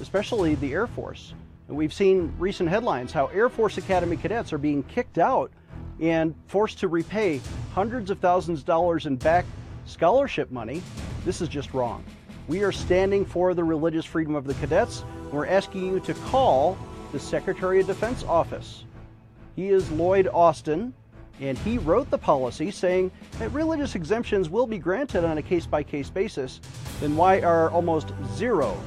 especially 0.00 0.54
the 0.56 0.72
Air 0.72 0.86
Force. 0.86 1.34
And 1.68 1.76
we've 1.76 1.92
seen 1.92 2.32
recent 2.38 2.68
headlines 2.68 3.12
how 3.12 3.26
Air 3.26 3.48
Force 3.48 3.78
Academy 3.78 4.16
cadets 4.16 4.52
are 4.52 4.58
being 4.58 4.82
kicked 4.84 5.18
out 5.18 5.52
and 6.00 6.34
forced 6.46 6.78
to 6.80 6.88
repay 6.88 7.40
hundreds 7.74 8.10
of 8.10 8.18
thousands 8.18 8.60
of 8.60 8.66
dollars 8.66 9.06
in 9.06 9.16
back 9.16 9.44
scholarship 9.84 10.50
money. 10.50 10.82
This 11.24 11.40
is 11.40 11.48
just 11.48 11.74
wrong. 11.74 12.02
We 12.48 12.64
are 12.64 12.72
standing 12.72 13.24
for 13.24 13.54
the 13.54 13.62
religious 13.62 14.04
freedom 14.04 14.34
of 14.34 14.46
the 14.46 14.54
cadets. 14.54 15.04
We're 15.30 15.46
asking 15.46 15.86
you 15.86 16.00
to 16.00 16.14
call 16.14 16.78
the 17.12 17.20
Secretary 17.20 17.80
of 17.80 17.86
Defense 17.86 18.24
office. 18.24 18.84
He 19.54 19.68
is 19.68 19.90
Lloyd 19.92 20.26
Austin, 20.26 20.94
and 21.40 21.56
he 21.58 21.78
wrote 21.78 22.10
the 22.10 22.18
policy 22.18 22.70
saying 22.70 23.10
that 23.38 23.48
religious 23.50 23.94
exemptions 23.94 24.50
will 24.50 24.66
be 24.66 24.78
granted 24.78 25.24
on 25.24 25.38
a 25.38 25.42
case 25.42 25.66
by 25.66 25.82
case 25.82 26.10
basis. 26.10 26.60
Then 27.00 27.16
why 27.16 27.40
are 27.40 27.70
almost 27.70 28.12
zero 28.34 28.78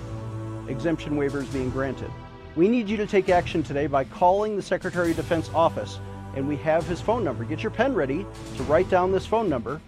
exemption 0.68 1.16
waivers 1.16 1.52
being 1.52 1.70
granted? 1.72 2.12
We 2.56 2.68
need 2.68 2.88
you 2.88 2.98
to 2.98 3.08
take 3.08 3.30
action 3.30 3.64
today 3.64 3.88
by 3.88 4.04
calling 4.04 4.56
the 4.56 4.62
Secretary 4.62 5.10
of 5.10 5.18
Defense 5.18 5.50
office, 5.56 6.00
and 6.36 6.48
we 6.48 6.56
have 6.58 6.88
his 6.88 7.02
phone 7.02 7.24
number. 7.24 7.44
Get 7.44 7.64
your 7.64 7.72
pen 7.72 7.96
ready 7.96 8.26
to 8.58 8.64
write 8.64 8.90
down 8.90 9.12
this 9.12 9.26
phone 9.26 9.50
number. 9.50 9.82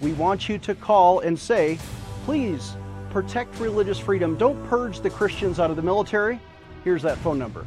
We 0.00 0.12
want 0.12 0.48
you 0.48 0.58
to 0.58 0.74
call 0.76 1.20
and 1.20 1.36
say, 1.36 1.78
please 2.24 2.76
protect 3.10 3.58
religious 3.58 3.98
freedom. 3.98 4.36
Don't 4.38 4.64
purge 4.68 5.00
the 5.00 5.10
Christians 5.10 5.58
out 5.58 5.70
of 5.70 5.76
the 5.76 5.82
military. 5.82 6.38
Here's 6.84 7.02
that 7.02 7.18
phone 7.18 7.38
number. 7.38 7.66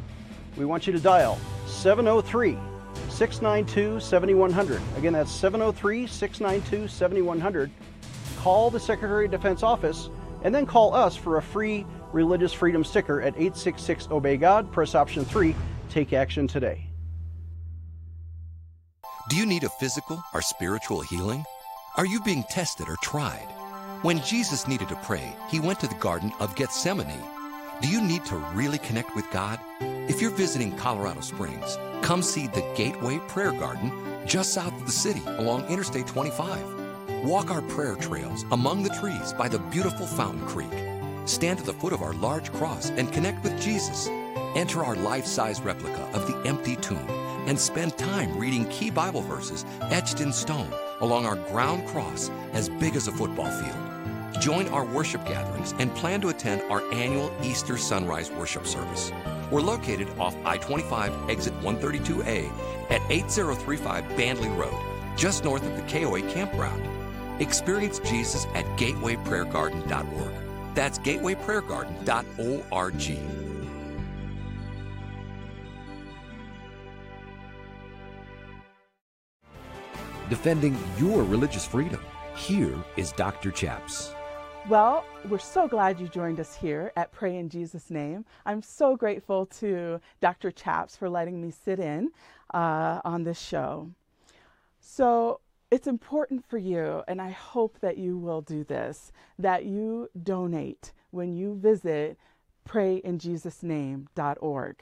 We 0.56 0.64
want 0.64 0.86
you 0.86 0.92
to 0.94 0.98
dial 0.98 1.38
703 1.66 2.56
692 3.08 4.00
7100. 4.00 4.80
Again, 4.96 5.12
that's 5.12 5.30
703 5.30 6.06
692 6.06 6.88
7100. 6.88 7.70
Call 8.38 8.70
the 8.70 8.80
Secretary 8.80 9.24
of 9.24 9.30
Defense 9.30 9.62
office 9.62 10.08
and 10.42 10.54
then 10.54 10.66
call 10.66 10.94
us 10.94 11.16
for 11.16 11.38
a 11.38 11.42
free 11.42 11.84
religious 12.12 12.52
freedom 12.52 12.84
sticker 12.84 13.20
at 13.20 13.34
866 13.34 14.08
Obey 14.10 14.36
God. 14.36 14.70
Press 14.70 14.94
option 14.94 15.24
3. 15.24 15.54
Take 15.90 16.12
action 16.12 16.46
today. 16.46 16.86
Do 19.28 19.36
you 19.36 19.46
need 19.46 19.64
a 19.64 19.68
physical 19.68 20.22
or 20.32 20.40
spiritual 20.40 21.00
healing? 21.00 21.44
Are 21.96 22.06
you 22.06 22.20
being 22.20 22.44
tested 22.50 22.88
or 22.88 22.96
tried? 23.02 23.48
When 24.02 24.22
Jesus 24.22 24.68
needed 24.68 24.88
to 24.88 24.96
pray, 24.96 25.34
he 25.50 25.58
went 25.58 25.80
to 25.80 25.88
the 25.88 25.94
Garden 25.96 26.30
of 26.38 26.54
Gethsemane. 26.54 27.24
Do 27.80 27.88
you 27.88 28.00
need 28.00 28.24
to 28.26 28.36
really 28.54 28.78
connect 28.78 29.16
with 29.16 29.28
God? 29.32 29.58
If 30.08 30.22
you're 30.22 30.30
visiting 30.30 30.76
Colorado 30.76 31.20
Springs, 31.20 31.76
come 32.00 32.22
see 32.22 32.46
the 32.46 32.64
Gateway 32.76 33.18
Prayer 33.26 33.50
Garden 33.50 33.90
just 34.24 34.54
south 34.54 34.72
of 34.72 34.86
the 34.86 34.92
city 34.92 35.20
along 35.26 35.66
Interstate 35.66 36.06
25. 36.06 37.24
Walk 37.24 37.50
our 37.50 37.62
prayer 37.62 37.96
trails 37.96 38.44
among 38.52 38.84
the 38.84 38.94
trees 39.00 39.32
by 39.32 39.48
the 39.48 39.58
beautiful 39.58 40.06
Fountain 40.06 40.46
Creek. 40.46 40.70
Stand 41.24 41.58
at 41.58 41.64
the 41.64 41.72
foot 41.72 41.92
of 41.92 42.02
our 42.02 42.12
large 42.14 42.52
cross 42.52 42.90
and 42.90 43.12
connect 43.12 43.42
with 43.42 43.60
Jesus. 43.60 44.06
Enter 44.54 44.84
our 44.84 44.94
life 44.94 45.26
size 45.26 45.60
replica 45.60 46.08
of 46.14 46.28
the 46.28 46.48
empty 46.48 46.76
tomb 46.76 47.10
and 47.48 47.58
spend 47.58 47.98
time 47.98 48.38
reading 48.38 48.64
key 48.68 48.90
Bible 48.90 49.22
verses 49.22 49.64
etched 49.90 50.20
in 50.20 50.32
stone 50.32 50.72
along 51.00 51.26
our 51.26 51.36
ground 51.50 51.84
cross 51.88 52.30
as 52.52 52.68
big 52.68 52.94
as 52.94 53.08
a 53.08 53.12
football 53.12 53.50
field. 53.50 54.40
Join 54.40 54.68
our 54.68 54.84
worship 54.84 55.26
gatherings 55.26 55.74
and 55.80 55.92
plan 55.96 56.20
to 56.20 56.28
attend 56.28 56.62
our 56.70 56.82
annual 56.92 57.32
Easter 57.42 57.76
Sunrise 57.76 58.30
Worship 58.30 58.68
Service. 58.68 59.10
We're 59.50 59.60
located 59.60 60.08
off 60.18 60.34
I 60.44 60.56
25 60.58 61.30
exit 61.30 61.54
132A 61.60 62.50
at 62.90 63.00
8035 63.10 64.04
Bandley 64.16 64.54
Road, 64.56 64.74
just 65.16 65.44
north 65.44 65.62
of 65.62 65.76
the 65.76 65.82
KOA 65.82 66.22
campground. 66.32 66.82
Experience 67.40 68.00
Jesus 68.00 68.46
at 68.54 68.64
gatewayprayergarden.org. 68.78 70.74
That's 70.74 70.98
gatewayprayergarden.org. 70.98 73.18
Defending 80.28 80.76
your 80.98 81.22
religious 81.22 81.64
freedom. 81.64 82.00
Here 82.34 82.74
is 82.96 83.12
Dr. 83.12 83.52
Chaps. 83.52 84.15
Well, 84.68 85.04
we're 85.28 85.38
so 85.38 85.68
glad 85.68 86.00
you 86.00 86.08
joined 86.08 86.40
us 86.40 86.56
here 86.56 86.90
at 86.96 87.12
Pray 87.12 87.36
in 87.36 87.48
Jesus' 87.48 87.88
Name. 87.88 88.24
I'm 88.44 88.62
so 88.62 88.96
grateful 88.96 89.46
to 89.60 90.00
Dr. 90.20 90.50
Chaps 90.50 90.96
for 90.96 91.08
letting 91.08 91.40
me 91.40 91.52
sit 91.52 91.78
in 91.78 92.10
uh, 92.52 93.00
on 93.04 93.22
this 93.22 93.38
show. 93.38 93.92
So, 94.80 95.38
it's 95.70 95.86
important 95.86 96.44
for 96.44 96.58
you, 96.58 97.04
and 97.06 97.22
I 97.22 97.30
hope 97.30 97.78
that 97.78 97.96
you 97.96 98.18
will 98.18 98.40
do 98.40 98.64
this, 98.64 99.12
that 99.38 99.66
you 99.66 100.10
donate 100.20 100.92
when 101.12 101.32
you 101.32 101.54
visit 101.54 102.18
prayinjesusname.org. 102.68 104.76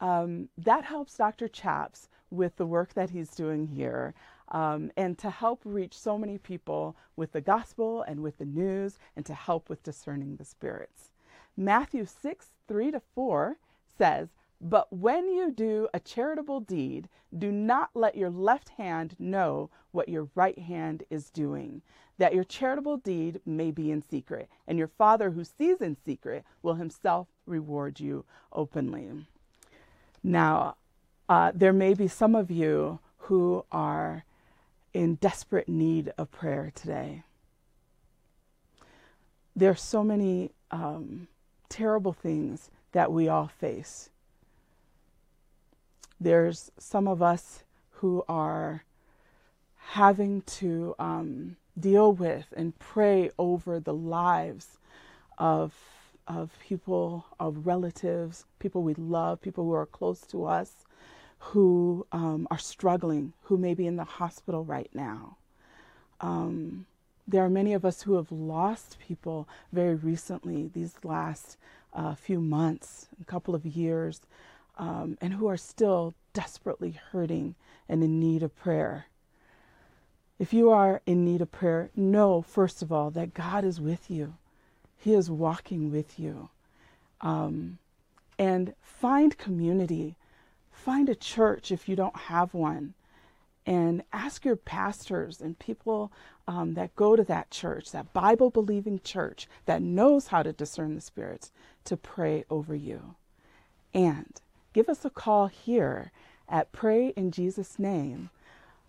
Um, 0.00 0.48
that 0.56 0.84
helps 0.84 1.18
Dr. 1.18 1.48
Chaps 1.48 2.08
with 2.30 2.56
the 2.56 2.64
work 2.64 2.94
that 2.94 3.10
he's 3.10 3.34
doing 3.34 3.66
here 3.66 4.14
um, 4.48 4.90
and 4.96 5.16
to 5.18 5.30
help 5.30 5.60
reach 5.64 5.98
so 5.98 6.18
many 6.18 6.38
people 6.38 6.96
with 7.16 7.32
the 7.32 7.40
gospel 7.40 8.02
and 8.02 8.20
with 8.20 8.38
the 8.38 8.44
news 8.44 8.98
and 9.16 9.24
to 9.26 9.34
help 9.34 9.68
with 9.68 9.82
discerning 9.82 10.36
the 10.36 10.44
spirits. 10.44 11.10
Matthew 11.56 12.06
6 12.06 12.48
3 12.66 12.90
to 12.92 13.00
4 13.14 13.58
says, 13.96 14.28
But 14.60 14.92
when 14.92 15.28
you 15.28 15.50
do 15.50 15.88
a 15.94 16.00
charitable 16.00 16.60
deed, 16.60 17.08
do 17.36 17.52
not 17.52 17.90
let 17.94 18.16
your 18.16 18.30
left 18.30 18.70
hand 18.70 19.16
know 19.18 19.70
what 19.92 20.08
your 20.08 20.28
right 20.34 20.58
hand 20.58 21.04
is 21.10 21.30
doing, 21.30 21.82
that 22.18 22.34
your 22.34 22.44
charitable 22.44 22.96
deed 22.96 23.40
may 23.44 23.70
be 23.70 23.90
in 23.90 24.02
secret, 24.02 24.48
and 24.66 24.78
your 24.78 24.88
Father 24.88 25.30
who 25.30 25.44
sees 25.44 25.80
in 25.80 25.96
secret 26.04 26.44
will 26.62 26.74
himself 26.74 27.28
reward 27.46 28.00
you 28.00 28.24
openly. 28.52 29.10
Now, 30.22 30.76
uh, 31.28 31.52
there 31.54 31.72
may 31.72 31.94
be 31.94 32.08
some 32.08 32.34
of 32.34 32.50
you 32.50 32.98
who 33.18 33.64
are 33.72 34.24
in 34.94 35.16
desperate 35.16 35.68
need 35.68 36.12
of 36.16 36.30
prayer 36.30 36.72
today. 36.74 37.24
There 39.54 39.70
are 39.70 39.76
so 39.76 40.02
many 40.02 40.52
um, 40.70 41.28
terrible 41.68 42.12
things 42.12 42.70
that 42.92 43.12
we 43.12 43.28
all 43.28 43.48
face. 43.48 44.08
There's 46.20 46.70
some 46.78 47.06
of 47.06 47.20
us 47.20 47.64
who 47.90 48.24
are 48.28 48.84
having 49.76 50.42
to 50.42 50.94
um, 50.98 51.56
deal 51.78 52.12
with 52.12 52.46
and 52.56 52.78
pray 52.78 53.30
over 53.38 53.80
the 53.80 53.94
lives 53.94 54.78
of 55.36 55.74
of 56.26 56.50
people, 56.66 57.26
of 57.38 57.66
relatives, 57.66 58.46
people 58.58 58.82
we 58.82 58.94
love, 58.94 59.42
people 59.42 59.64
who 59.64 59.74
are 59.74 59.84
close 59.84 60.22
to 60.22 60.46
us, 60.46 60.86
who 61.48 62.06
um, 62.10 62.48
are 62.50 62.58
struggling, 62.58 63.32
who 63.42 63.56
may 63.56 63.74
be 63.74 63.86
in 63.86 63.96
the 63.96 64.04
hospital 64.04 64.64
right 64.64 64.90
now. 64.94 65.36
Um, 66.20 66.86
there 67.28 67.44
are 67.44 67.50
many 67.50 67.74
of 67.74 67.84
us 67.84 68.02
who 68.02 68.14
have 68.14 68.32
lost 68.32 68.98
people 68.98 69.48
very 69.72 69.94
recently, 69.94 70.70
these 70.72 70.94
last 71.02 71.56
uh, 71.92 72.14
few 72.14 72.40
months, 72.40 73.08
a 73.20 73.24
couple 73.24 73.54
of 73.54 73.66
years, 73.66 74.20
um, 74.78 75.18
and 75.20 75.34
who 75.34 75.46
are 75.46 75.56
still 75.56 76.14
desperately 76.32 76.98
hurting 77.12 77.54
and 77.88 78.02
in 78.02 78.18
need 78.18 78.42
of 78.42 78.56
prayer. 78.56 79.06
If 80.38 80.52
you 80.52 80.70
are 80.70 81.00
in 81.06 81.24
need 81.24 81.40
of 81.42 81.52
prayer, 81.52 81.90
know, 81.94 82.42
first 82.42 82.82
of 82.82 82.90
all, 82.90 83.10
that 83.12 83.34
God 83.34 83.64
is 83.64 83.80
with 83.80 84.10
you. 84.10 84.34
He 84.96 85.14
is 85.14 85.30
walking 85.30 85.92
with 85.92 86.18
you. 86.18 86.48
Um, 87.20 87.78
and 88.38 88.74
find 88.82 89.36
community. 89.38 90.16
Find 90.74 91.08
a 91.08 91.14
church 91.14 91.70
if 91.70 91.88
you 91.88 91.96
don't 91.96 92.16
have 92.16 92.52
one. 92.52 92.94
And 93.64 94.02
ask 94.12 94.44
your 94.44 94.56
pastors 94.56 95.40
and 95.40 95.58
people 95.58 96.12
um, 96.46 96.74
that 96.74 96.94
go 96.96 97.16
to 97.16 97.24
that 97.24 97.50
church, 97.50 97.92
that 97.92 98.12
Bible 98.12 98.50
believing 98.50 99.00
church 99.02 99.48
that 99.64 99.80
knows 99.80 100.26
how 100.26 100.42
to 100.42 100.52
discern 100.52 100.94
the 100.94 101.00
spirits, 101.00 101.50
to 101.84 101.96
pray 101.96 102.44
over 102.50 102.74
you. 102.74 103.14
And 103.94 104.38
give 104.74 104.90
us 104.90 105.06
a 105.06 105.10
call 105.10 105.46
here 105.46 106.12
at 106.46 106.72
Pray 106.72 107.14
in 107.16 107.30
Jesus' 107.30 107.78
Name 107.78 108.28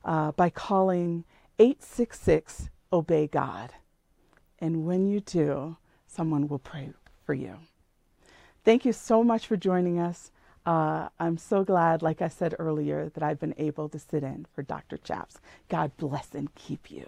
uh, 0.04 0.34
by 0.34 0.50
calling 0.50 1.24
866 1.58 2.69
Obey 2.91 3.28
God. 3.28 3.71
And 4.60 4.86
when 4.86 5.06
you 5.08 5.21
do, 5.21 5.78
someone 6.08 6.50
will 6.50 6.60
pray 6.60 6.89
for 7.26 7.34
you. 7.34 7.60
Thank 8.65 8.84
you 8.84 8.93
so 8.93 9.24
much 9.24 9.48
for 9.48 9.56
joining 9.56 10.00
us. 10.00 10.32
Uh, 10.65 11.10
I'm 11.19 11.38
so 11.38 11.63
glad, 11.63 12.01
like 12.01 12.21
I 12.21 12.30
said 12.30 12.56
earlier, 12.60 13.10
that 13.10 13.23
I've 13.23 13.39
been 13.39 13.56
able 13.58 13.89
to 13.89 13.99
sit 13.99 14.23
in 14.23 14.47
for 14.54 14.63
Dr. 14.63 14.97
Chaps. 14.97 15.39
God 15.69 15.97
bless 15.97 16.36
and 16.36 16.54
keep 16.56 16.91
you. 16.91 17.08